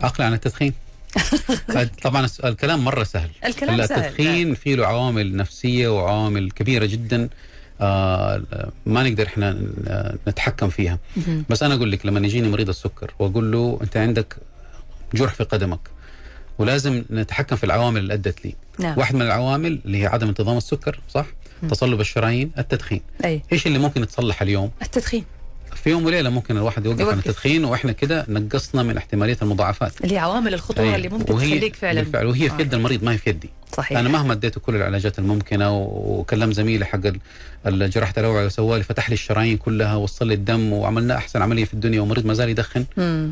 [0.00, 0.72] اقلع عن التدخين.
[2.02, 3.30] طبعا الس- الكلام مرة سهل.
[3.44, 7.28] الكلام سهل، التدخين فيه له عوامل نفسية وعوامل كبيرة جدا
[7.80, 8.42] آه
[8.86, 9.58] ما نقدر إحنا
[10.28, 10.98] نتحكم فيها.
[11.50, 14.36] بس أنا أقول لك لما يجيني مريض السكر وأقول له أنت عندك
[15.14, 15.80] جرح في قدمك
[16.58, 18.54] ولازم نتحكم في العوامل اللي أدت لي.
[18.78, 18.98] نعم.
[18.98, 21.26] واحد من العوامل اللي هي عدم انتظام السكر صح.
[21.70, 23.00] تصلب الشرايين التدخين.
[23.24, 23.42] أي.
[23.52, 25.24] إيش اللي ممكن يتصلح اليوم؟ التدخين.
[25.84, 27.18] في يوم وليلة ممكن الواحد يوقف, عن يوقف.
[27.18, 30.96] التدخين وإحنا كده نقصنا من احتمالية المضاعفات اللي عوامل الخطورة أي.
[30.96, 32.56] اللي ممكن وهي تخليك فعلا بالفعل وهي آه.
[32.56, 36.52] في يد المريض ما هي في يدي صحيح أنا مهما اديته كل العلاجات الممكنة وكلم
[36.52, 37.20] زميلي حق ال-
[37.66, 41.74] الجراحه الروعه وسوى لي فتح لي الشرايين كلها وصل لي الدم وعملنا أحسن عملية في
[41.74, 42.84] الدنيا ومريض ما زال يدخن.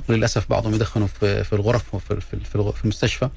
[0.08, 2.36] وللأسف بعضهم يدخنوا في في الغرف وفي في
[2.74, 3.28] في المستشفى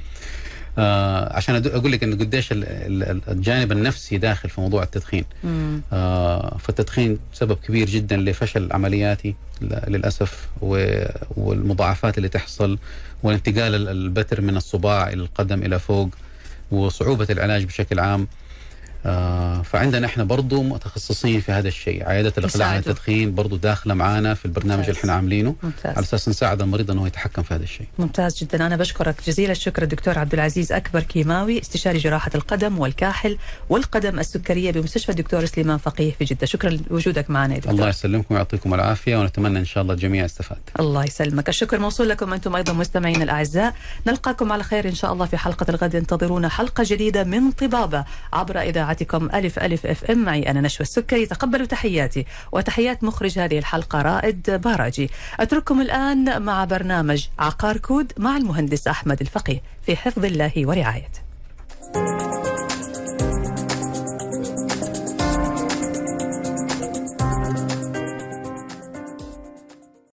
[0.77, 2.63] آه عشان أقول لك انه قديش ال-
[3.03, 5.25] ال- الجانب النفسي داخل في موضوع التدخين.
[5.93, 9.35] آه فالتدخين سبب كبير جدا لفشل عملياتي
[9.87, 10.47] للأسف
[11.37, 12.77] والمضاعفات اللي تحصل
[13.23, 16.09] وانتقال ال- البتر من الصباع إلى القدم إلى فوق
[16.71, 18.27] وصعوبة العلاج بشكل عام
[19.05, 22.09] آه فعندنا إحنا برضو متخصصين في هذا الشيء.
[22.09, 24.89] عياده الاقلاع عن التدخين برضو داخلة معنا في البرنامج ممتاز.
[24.89, 25.55] اللي إحنا عاملينه.
[25.63, 25.95] ممتاز.
[25.97, 27.87] على أساس نساعد المريض إنه يتحكم في هذا الشيء.
[27.99, 28.65] ممتاز جدا.
[28.65, 33.37] أنا بشكرك جزيل الشكر الدكتور عبد العزيز أكبر كيماوي استشاري جراحة القدم والكاحل
[33.69, 36.45] والقدم السكرية بمستشفى الدكتور سليمان فقيه في جدة.
[36.45, 37.73] شكرا لوجودك معنا يا دكتور.
[37.73, 41.49] الله يسلمكم ويعطيكم العافية ونتمنى إن شاء الله الجميع استفاد الله يسلمك.
[41.49, 43.73] الشكر موصول لكم أنتم أيضا مستمعينا الأعزاء.
[44.07, 45.95] نلقاكم على خير إن شاء الله في حلقة الغد.
[45.95, 48.57] انتظرونا حلقة جديدة من طبابة عبر
[48.93, 51.25] اذاعتكم ألف ألف FM معي أنا نشوى السكري.
[51.25, 55.09] تقبلوا تحياتي وتحيات مخرج هذه الحلقة رائد باراجي.
[55.39, 61.19] أترككم الآن مع برنامج عقار كود مع المهندس أحمد الفقيه في حفظ الله ورعايته.